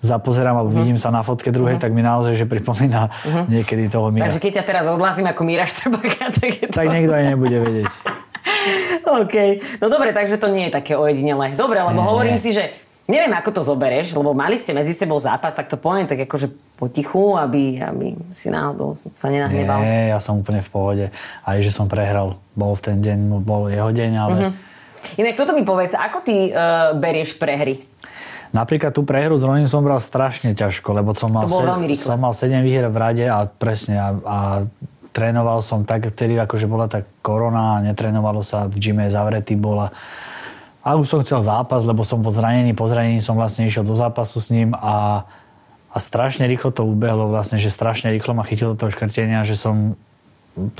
zapozerám 0.00 0.56
alebo 0.56 0.72
uh-huh. 0.72 0.80
vidím 0.80 0.96
sa 0.96 1.12
na 1.12 1.20
fotke 1.20 1.52
druhej, 1.52 1.76
uh-huh. 1.76 1.84
tak 1.84 1.92
mi 1.92 2.00
naozaj, 2.00 2.32
že 2.32 2.48
pripomína 2.48 3.12
uh-huh. 3.12 3.44
niekedy 3.52 3.86
toho 3.92 4.08
Míra. 4.08 4.26
Takže 4.26 4.40
keď 4.40 4.52
ťa 4.60 4.64
teraz 4.64 4.84
odhlasím 4.88 5.28
ako 5.28 5.44
Míra 5.44 5.68
Štrbaka, 5.68 6.24
tak 6.40 6.50
je 6.56 6.66
to... 6.66 6.74
Tak 6.74 6.88
niekto 6.88 7.12
aj 7.12 7.24
nebude 7.36 7.56
vedieť. 7.60 7.92
OK. 9.22 9.36
No 9.80 9.86
dobre, 9.88 10.12
takže 10.12 10.36
to 10.36 10.48
nie 10.52 10.68
je 10.68 10.72
také 10.74 10.94
ojedinelé. 10.96 11.56
Dobre, 11.56 11.80
lebo 11.80 12.00
nie, 12.00 12.08
hovorím 12.08 12.38
si, 12.38 12.52
že 12.54 12.76
neviem, 13.10 13.34
ako 13.34 13.50
to 13.50 13.62
zobereš, 13.66 14.14
lebo 14.14 14.30
mali 14.30 14.54
ste 14.54 14.70
medzi 14.70 14.94
sebou 14.94 15.18
zápas, 15.18 15.52
tak 15.52 15.66
to 15.66 15.74
poviem 15.74 16.06
tak 16.06 16.22
akože 16.24 16.46
potichu, 16.78 17.34
aby, 17.34 17.82
aby 17.82 18.14
si 18.30 18.48
náhodou 18.48 18.94
sa 18.94 19.26
nenahneval. 19.26 19.82
Nie, 19.82 20.14
ja 20.14 20.18
som 20.22 20.38
úplne 20.38 20.62
v 20.62 20.70
pohode. 20.70 21.04
Aj, 21.42 21.58
že 21.58 21.74
som 21.74 21.90
prehral. 21.90 22.38
Bol 22.54 22.78
v 22.78 22.82
ten 22.86 22.96
deň, 23.02 23.18
bol 23.42 23.66
jeho 23.66 23.90
deň, 23.90 24.12
ale... 24.14 24.36
Uh-huh. 24.38 24.52
Inak 25.16 25.34
toto 25.34 25.56
mi 25.56 25.64
povedz, 25.64 25.96
ako 25.96 26.22
ty 26.22 26.52
uh, 26.52 26.92
berieš 26.94 27.34
prehry? 27.40 27.82
Napríklad 28.50 28.90
tú 28.90 29.06
prehru 29.06 29.38
s 29.38 29.46
Ronin 29.46 29.66
som 29.70 29.80
bral 29.86 30.02
strašne 30.02 30.58
ťažko, 30.58 30.90
lebo 30.90 31.14
som 31.14 31.30
mal, 31.30 31.46
se, 31.46 31.54
som 31.94 32.18
mal 32.18 32.34
7 32.34 32.66
výher 32.66 32.90
v 32.90 32.96
rade 32.98 33.24
a 33.30 33.46
presne 33.46 33.94
a, 33.94 34.10
a 34.26 34.38
trénoval 35.10 35.60
som 35.60 35.82
tak, 35.82 36.10
vtedy 36.10 36.38
akože 36.38 36.66
bola 36.70 36.86
tá 36.86 37.02
korona 37.22 37.82
netrénovalo 37.82 38.42
sa, 38.46 38.70
v 38.70 38.78
gyme 38.78 39.06
zavretý 39.10 39.58
bola. 39.58 39.90
A 40.80 40.96
už 40.96 41.06
som 41.12 41.20
chcel 41.20 41.44
zápas, 41.44 41.84
lebo 41.84 42.00
som 42.06 42.24
po 42.24 42.32
zranení, 42.32 42.72
po 42.72 42.88
zranení 42.88 43.20
som 43.20 43.36
vlastne 43.36 43.68
išiel 43.68 43.84
do 43.84 43.92
zápasu 43.92 44.40
s 44.40 44.48
ním 44.48 44.72
a, 44.72 45.28
a 45.92 45.96
strašne 46.00 46.48
rýchlo 46.48 46.72
to 46.72 46.88
ubehlo 46.88 47.28
vlastne, 47.28 47.60
že 47.60 47.68
strašne 47.68 48.08
rýchlo 48.08 48.32
ma 48.32 48.48
chytilo 48.48 48.72
toho 48.78 48.88
škrtenia, 48.88 49.44
že 49.44 49.60
som 49.60 49.98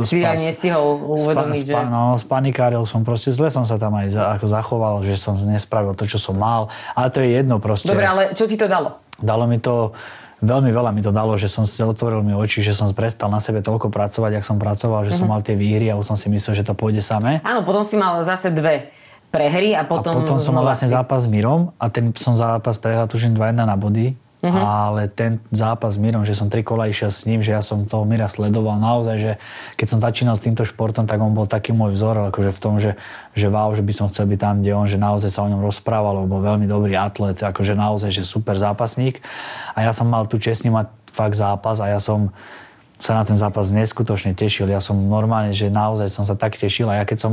si 0.02 0.24
aj 0.26 0.40
nestihol 0.40 1.14
uvedomiť, 1.14 1.62
spa, 1.62 1.86
že... 1.86 1.92
No, 1.92 2.02
spanikáril 2.18 2.82
som, 2.88 3.06
proste 3.06 3.30
zle 3.30 3.52
som 3.54 3.62
sa 3.62 3.78
tam 3.78 3.94
aj 3.94 4.08
za, 4.12 4.22
ako 4.34 4.46
zachoval, 4.50 4.94
že 5.06 5.14
som 5.14 5.38
nespravil 5.46 5.94
to, 5.94 6.10
čo 6.10 6.18
som 6.18 6.34
mal. 6.34 6.68
Ale 6.96 7.08
to 7.14 7.22
je 7.22 7.38
jedno 7.38 7.62
proste. 7.62 7.86
Dobre, 7.86 8.08
ale 8.08 8.22
čo 8.34 8.50
ti 8.50 8.58
to 8.58 8.66
dalo? 8.66 8.98
Dalo 9.20 9.44
mi 9.46 9.62
to 9.62 9.94
veľmi 10.40 10.72
veľa 10.72 10.90
mi 10.92 11.04
to 11.04 11.12
dalo, 11.12 11.36
že 11.36 11.48
som 11.48 11.68
si 11.68 11.80
otvoril 11.84 12.24
mi 12.24 12.32
oči, 12.32 12.64
že 12.64 12.72
som 12.72 12.88
prestal 12.92 13.28
na 13.28 13.40
sebe 13.40 13.60
toľko 13.60 13.92
pracovať, 13.92 14.40
jak 14.40 14.44
som 14.44 14.56
pracoval, 14.56 15.04
že 15.04 15.12
mm-hmm. 15.12 15.18
som 15.20 15.26
mhm. 15.28 15.32
mal 15.32 15.40
tie 15.44 15.56
výhry 15.56 15.86
a 15.92 15.96
už 15.96 16.04
som 16.12 16.16
si 16.16 16.32
myslel, 16.32 16.60
že 16.60 16.64
to 16.64 16.74
pôjde 16.74 17.04
samé. 17.04 17.44
Áno, 17.44 17.62
potom 17.62 17.84
si 17.84 17.94
mal 18.00 18.20
zase 18.24 18.52
dve 18.52 18.92
prehry 19.30 19.78
a 19.78 19.86
potom... 19.86 20.10
A 20.10 20.18
potom 20.24 20.36
som 20.42 20.56
mal 20.56 20.66
vlastne 20.66 20.90
si... 20.90 20.94
zápas 20.96 21.24
s 21.24 21.28
Mirom 21.30 21.70
a 21.78 21.86
ten 21.86 22.10
som 22.18 22.34
zápas 22.34 22.76
prehral 22.80 23.06
tuším 23.06 23.38
2-1 23.38 23.62
na 23.62 23.76
body 23.78 24.18
Uh-huh. 24.40 24.56
Ale 24.56 25.12
ten 25.12 25.36
zápas 25.52 25.94
s 25.96 26.00
Mirom, 26.00 26.24
že 26.24 26.32
som 26.32 26.48
tri 26.48 26.64
kola 26.64 26.88
išiel 26.88 27.12
s 27.12 27.28
ním, 27.28 27.44
že 27.44 27.52
ja 27.52 27.60
som 27.60 27.84
toho 27.84 28.08
Mira 28.08 28.24
sledoval 28.24 28.80
naozaj, 28.80 29.16
že 29.20 29.32
keď 29.76 29.86
som 29.92 29.98
začínal 30.00 30.32
s 30.32 30.40
týmto 30.40 30.64
športom, 30.64 31.04
tak 31.04 31.20
on 31.20 31.36
bol 31.36 31.44
taký 31.44 31.76
môj 31.76 31.92
vzor, 31.92 32.32
akože 32.32 32.48
v 32.48 32.60
tom, 32.60 32.80
že, 32.80 32.96
že 33.36 33.52
wow, 33.52 33.68
že 33.76 33.84
by 33.84 33.92
som 33.92 34.08
chcel 34.08 34.24
byť 34.32 34.40
tam, 34.40 34.64
kde 34.64 34.72
on, 34.72 34.88
že 34.88 34.96
naozaj 34.96 35.28
sa 35.28 35.44
o 35.44 35.52
ňom 35.52 35.60
rozprával, 35.60 36.24
bol 36.24 36.40
veľmi 36.40 36.64
dobrý 36.64 36.96
atlet, 36.96 37.36
akože 37.36 37.76
naozaj, 37.76 38.08
že 38.08 38.24
super 38.24 38.56
zápasník. 38.56 39.20
A 39.76 39.84
ja 39.84 39.92
som 39.92 40.08
mal 40.08 40.24
tu 40.24 40.40
čestne 40.40 40.72
mať 40.72 40.88
fakt 41.12 41.36
zápas 41.36 41.76
a 41.84 41.92
ja 41.92 42.00
som 42.00 42.32
sa 42.96 43.20
na 43.20 43.28
ten 43.28 43.36
zápas 43.36 43.68
neskutočne 43.68 44.32
tešil. 44.32 44.72
Ja 44.72 44.80
som 44.80 44.96
normálne, 44.96 45.52
že 45.52 45.68
naozaj 45.68 46.08
som 46.08 46.24
sa 46.24 46.32
tak 46.32 46.56
tešil 46.56 46.88
a 46.88 47.00
ja 47.00 47.04
keď 47.04 47.18
som, 47.20 47.32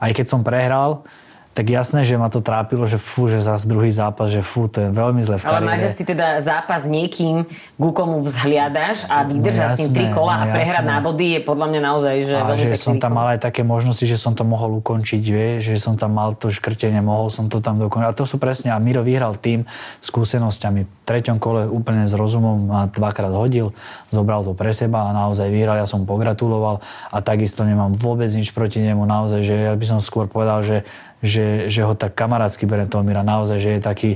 aj 0.00 0.12
keď 0.16 0.26
som 0.28 0.40
prehral, 0.40 1.04
tak 1.50 1.66
jasné, 1.66 2.06
že 2.06 2.14
ma 2.14 2.30
to 2.30 2.38
trápilo, 2.38 2.86
že 2.86 2.94
fú, 2.94 3.26
že 3.26 3.42
zase 3.42 3.66
druhý 3.66 3.90
zápas, 3.90 4.30
že 4.30 4.38
fú, 4.38 4.70
to 4.70 4.86
je 4.86 4.88
veľmi 4.94 5.18
zle 5.26 5.34
v 5.34 5.44
Ale 5.44 5.66
kariére. 5.66 5.66
máte 5.66 5.88
si 5.90 6.06
teda 6.06 6.38
zápas 6.38 6.86
niekým, 6.86 7.42
ku 7.74 7.90
komu 7.90 8.22
vzhliadaš 8.22 9.02
a 9.10 9.26
vydržať 9.26 9.66
No 9.66 9.74
s 9.74 9.78
ním 9.82 9.90
tri 9.90 10.06
kola 10.14 10.32
a 10.38 10.44
no 10.46 10.54
prehrať 10.54 10.86
jasné. 10.86 10.94
na 10.94 10.98
body 11.02 11.26
je 11.36 11.40
podľa 11.42 11.66
mňa 11.74 11.80
naozaj 11.82 12.14
že 12.22 12.34
A 12.38 12.46
veľmi 12.54 12.62
že 12.70 12.78
som 12.78 12.96
tam 13.02 13.12
mal 13.18 13.34
aj 13.34 13.40
také 13.42 13.66
možnosti, 13.66 14.06
že 14.06 14.14
som 14.14 14.38
to 14.38 14.46
mohol 14.46 14.78
ukončiť, 14.78 15.22
vieš, 15.26 15.74
že 15.74 15.82
som 15.82 15.98
tam 15.98 16.14
mal 16.14 16.38
to 16.38 16.54
škrtenie, 16.54 17.02
mohol 17.02 17.26
som 17.34 17.50
to 17.50 17.58
tam 17.58 17.82
dokončiť. 17.82 18.08
A 18.08 18.14
to 18.14 18.24
sú 18.30 18.38
presne, 18.38 18.70
a 18.70 18.78
Miro 18.78 19.02
vyhral 19.02 19.34
tým 19.34 19.66
skúsenosťami. 19.98 20.80
V 20.86 20.90
treťom 21.04 21.42
kole 21.42 21.66
úplne 21.66 22.06
s 22.06 22.14
rozumom 22.14 22.70
ma 22.70 22.86
dvakrát 22.86 23.34
hodil, 23.34 23.74
zobral 24.14 24.46
to 24.46 24.54
pre 24.54 24.70
seba 24.70 25.10
a 25.10 25.14
naozaj 25.14 25.50
vyhral, 25.50 25.82
ja 25.82 25.86
som 25.86 26.06
pogratuloval 26.06 26.78
a 27.10 27.18
takisto 27.18 27.66
nemám 27.66 27.90
vôbec 27.98 28.30
nič 28.30 28.54
proti 28.54 28.78
nemu, 28.78 29.02
naozaj, 29.02 29.42
že 29.42 29.54
ja 29.66 29.74
by 29.74 29.86
som 29.86 29.98
skôr 29.98 30.30
povedal, 30.30 30.62
že, 30.62 30.86
že, 31.20 31.46
že 31.66 31.80
ho 31.80 31.92
tak 31.92 32.12
kamarátsky 32.12 32.64
berem 32.64 32.86
toho 32.86 33.00
Mira, 33.00 33.20
naozaj, 33.20 33.56
že 33.56 33.70
je 33.72 33.80
taký 33.80 34.10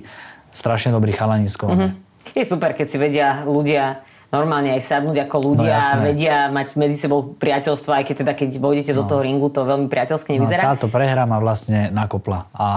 strašne 0.50 0.90
dobrý 0.90 1.10
chalanisko. 1.10 1.66
Mhm. 1.66 1.88
Je 2.32 2.42
super, 2.42 2.72
keď 2.72 2.86
si 2.86 2.96
vedia 2.96 3.42
ľudia 3.42 4.00
normálne 4.30 4.72
aj 4.72 4.82
sadnúť 4.82 5.16
ako 5.22 5.36
ľudia 5.46 5.78
No 5.78 5.78
jasné. 5.78 6.02
vedia 6.02 6.36
mať 6.48 6.74
medzi 6.74 6.98
sebou 6.98 7.22
priateľstvo, 7.22 7.90
aj 7.92 8.02
keď 8.02 8.14
teda 8.18 8.32
keď 8.34 8.48
vojdete 8.56 8.90
do 8.90 9.04
toho 9.04 9.22
ringu, 9.22 9.46
to 9.46 9.62
veľmi 9.62 9.86
priateľsky 9.86 10.34
No, 10.34 10.42
nevyzerá. 10.42 10.74
táto 10.74 10.90
prehra 10.90 11.22
ma 11.22 11.38
vlastne 11.38 11.86
nakopla 11.88 12.50
a 12.50 12.68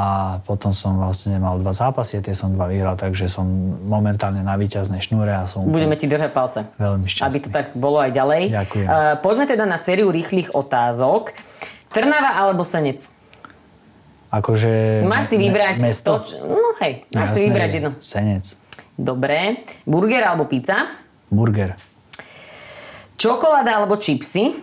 potom 0.44 0.70
som 0.70 1.00
vlastne 1.00 1.40
mal 1.40 1.58
dva 1.58 1.74
zápasy 1.74 2.22
tie 2.22 2.38
som 2.38 2.54
dva 2.54 2.68
vyhral, 2.68 2.94
takže 2.94 3.26
som 3.26 3.50
momentálne 3.82 4.46
na 4.46 4.54
víťaznej 4.54 5.02
šnúre 5.02 5.34
a 5.34 5.44
som 5.46 5.66
Budeme 5.66 5.98
ti 5.98 6.06
držať 6.06 6.30
palce. 6.30 6.62
veľmi 6.78 7.08
šťastný. 7.08 7.26
Aby 7.26 7.38
to 7.40 7.50
tak 7.50 7.68
bolo 7.74 7.98
aj 7.98 8.12
ďalej. 8.12 8.42
Ďakujem. 8.54 8.86
Uh, 8.86 8.94
poďme 9.18 9.46
teda 9.48 9.66
na 9.66 9.78
sériu 9.78 10.12
rýchlych 10.12 10.54
otázok. 10.54 11.34
Trnava 11.90 12.38
alebo 12.38 12.62
Senec? 12.62 13.10
Akože... 14.28 15.02
Máš 15.04 15.32
si 15.32 15.36
me- 15.36 15.48
vybrať 15.48 15.76
mesto? 15.80 16.20
to, 16.20 16.44
No 16.44 16.76
hej, 16.78 17.08
No 17.10 17.22
máš 17.22 17.30
si 17.30 17.34
jasné, 17.34 17.46
vybrať 17.46 17.70
jedno. 17.72 17.92
Senec. 17.98 18.44
Dobre. 18.94 19.40
Burger 19.84 20.24
alebo 20.26 20.44
pizza? 20.44 20.92
Burger. 21.28 21.80
Čokoláda 23.16 23.78
alebo 23.78 23.96
čipsy? 23.96 24.58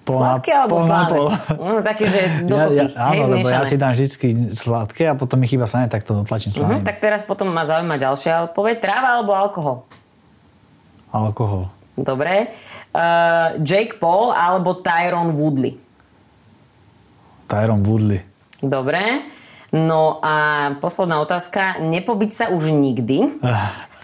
Pol 0.00 0.16
Sladké 0.18 0.50
alebo 0.50 0.74
pol 0.74 0.82
slané? 0.82 1.08
pol. 1.08 1.26
No, 1.56 1.80
také, 1.80 2.04
že 2.04 2.20
Ja, 2.42 2.42
dokopy. 2.42 2.74
ja, 2.74 2.84
hej, 2.84 3.18
áno, 3.18 3.22
lebo 3.32 3.46
ja 3.46 3.62
si 3.62 3.76
dám 3.76 3.92
vždy 3.92 4.06
sladké 4.48 5.04
a 5.06 5.14
potom 5.14 5.36
mi 5.36 5.46
chýba 5.46 5.64
slané, 5.64 5.86
tak 5.86 6.02
to 6.02 6.16
dotlačím 6.16 6.50
Mhm, 6.50 6.56
slaným. 6.56 6.82
tak 6.82 6.96
teraz 6.98 7.20
potom 7.22 7.46
ma 7.46 7.62
zaujíma 7.62 7.96
ďalšia 7.96 8.50
odpoveď. 8.50 8.76
Tráva 8.78 9.08
alebo 9.14 9.32
alkohol? 9.32 9.76
Alkohol. 11.10 11.68
Dobre. 11.94 12.48
Uh, 12.90 13.60
Jake 13.60 13.96
Paul 13.96 14.30
alebo 14.30 14.74
Tyron 14.74 15.32
Woodley? 15.32 15.76
Tyron 17.50 17.82
Woodley. 17.82 18.22
Dobre. 18.62 19.26
No 19.74 20.22
a 20.22 20.34
posledná 20.78 21.18
otázka. 21.18 21.82
Nepobiť 21.82 22.30
sa 22.30 22.44
už 22.54 22.70
nikdy? 22.70 23.42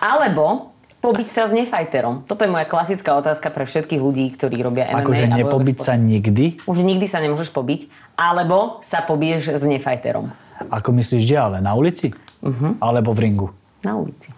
Alebo 0.02 0.74
pobiť 0.98 1.28
sa 1.30 1.46
s 1.46 1.54
nefajterom? 1.54 2.26
Toto 2.26 2.42
je 2.42 2.50
moja 2.50 2.66
klasická 2.66 3.14
otázka 3.14 3.54
pre 3.54 3.62
všetkých 3.62 4.02
ľudí, 4.02 4.34
ktorí 4.34 4.58
robia 4.58 4.90
MMA. 4.90 5.06
Akože 5.06 5.24
nepobiť 5.30 5.78
sa 5.78 5.94
nikdy? 5.94 6.66
Už 6.66 6.82
nikdy 6.82 7.06
sa 7.06 7.22
nemôžeš 7.22 7.54
pobiť. 7.54 7.86
Alebo 8.18 8.82
sa 8.82 9.06
pobiješ 9.06 9.54
s 9.54 9.62
nefajterom. 9.62 10.34
Ako 10.72 10.90
myslíš, 10.90 11.22
kde 11.22 11.36
ale? 11.38 11.56
Na 11.62 11.78
ulici? 11.78 12.10
Mhm. 12.42 12.82
Alebo 12.82 13.14
v 13.14 13.18
ringu? 13.22 13.48
Na 13.86 13.94
ulici. 13.94 14.34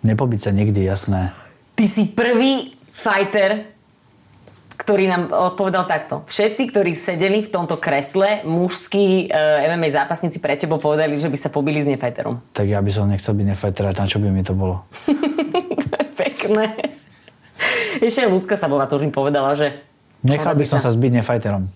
Nepobiť 0.00 0.40
sa 0.40 0.50
nikdy, 0.50 0.80
jasné. 0.82 1.36
Ty 1.76 1.84
si 1.84 2.08
prvý 2.10 2.74
fighter, 2.90 3.68
ktorý 4.80 5.04
nám 5.06 5.22
odpovedal 5.28 5.84
takto. 5.84 6.24
Všetci, 6.24 6.72
ktorí 6.72 6.92
sedeli 6.92 7.44
v 7.44 7.52
tomto 7.52 7.76
kresle, 7.76 8.40
mužskí 8.42 9.28
e, 9.28 9.36
MMA 9.68 9.92
zápasníci 9.92 10.40
pre 10.40 10.56
tebou 10.56 10.80
povedali, 10.80 11.14
že 11.14 11.28
by 11.28 11.36
sa 11.36 11.52
pobili 11.52 11.78
s 11.78 11.86
nefajterom. 11.86 12.40
Tak 12.50 12.64
ja 12.64 12.80
by 12.80 12.88
som 12.88 13.04
nechcel 13.06 13.36
byť 13.36 13.46
nefajter, 13.46 13.84
na 13.86 14.08
čo 14.08 14.16
by 14.16 14.32
mi 14.32 14.40
to 14.40 14.56
bolo? 14.56 14.88
Pekné. 16.16 16.96
Ešte 18.00 18.24
aj 18.24 18.30
ľudská 18.30 18.56
sa 18.56 18.66
bola, 18.66 18.88
to 18.88 18.96
už 18.96 19.04
mi 19.04 19.12
povedala, 19.12 19.52
že... 19.52 19.84
Nechal 20.20 20.56
by 20.56 20.64
som 20.64 20.76
sa 20.76 20.88
zbyť 20.88 21.20
nefajterom. 21.20 21.68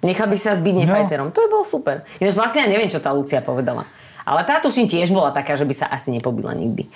Nechal 0.00 0.26
by 0.26 0.38
sa 0.38 0.54
zbyť 0.54 0.74
No. 0.74 0.80
nefajterom. 0.82 1.26
To 1.30 1.38
by 1.40 1.48
bolo 1.50 1.64
super. 1.64 2.06
Ináč 2.16 2.34
vlastne 2.34 2.62
ja 2.62 2.68
neviem, 2.68 2.86
čo 2.86 2.98
tá 2.98 3.10
Lucia 3.10 3.42
povedala. 3.42 3.86
Ale 4.22 4.42
tá 4.42 4.58
tuším 4.58 4.86
tiež 4.86 5.10
bola 5.10 5.30
taká, 5.30 5.54
že 5.54 5.62
by 5.62 5.74
sa 5.74 5.86
asi 5.86 6.10
nepobila 6.10 6.50
nikdy. 6.50 6.86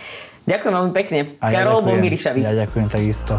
Ďakujem 0.47 0.73
veľmi 0.73 0.93
pekne. 0.93 1.19
A 1.39 1.47
ja 1.47 1.63
Karol. 1.63 1.83
Bombirišavi. 1.83 2.39
Ja 2.43 2.55
ďakujem 2.57 2.87
takisto. 2.87 3.39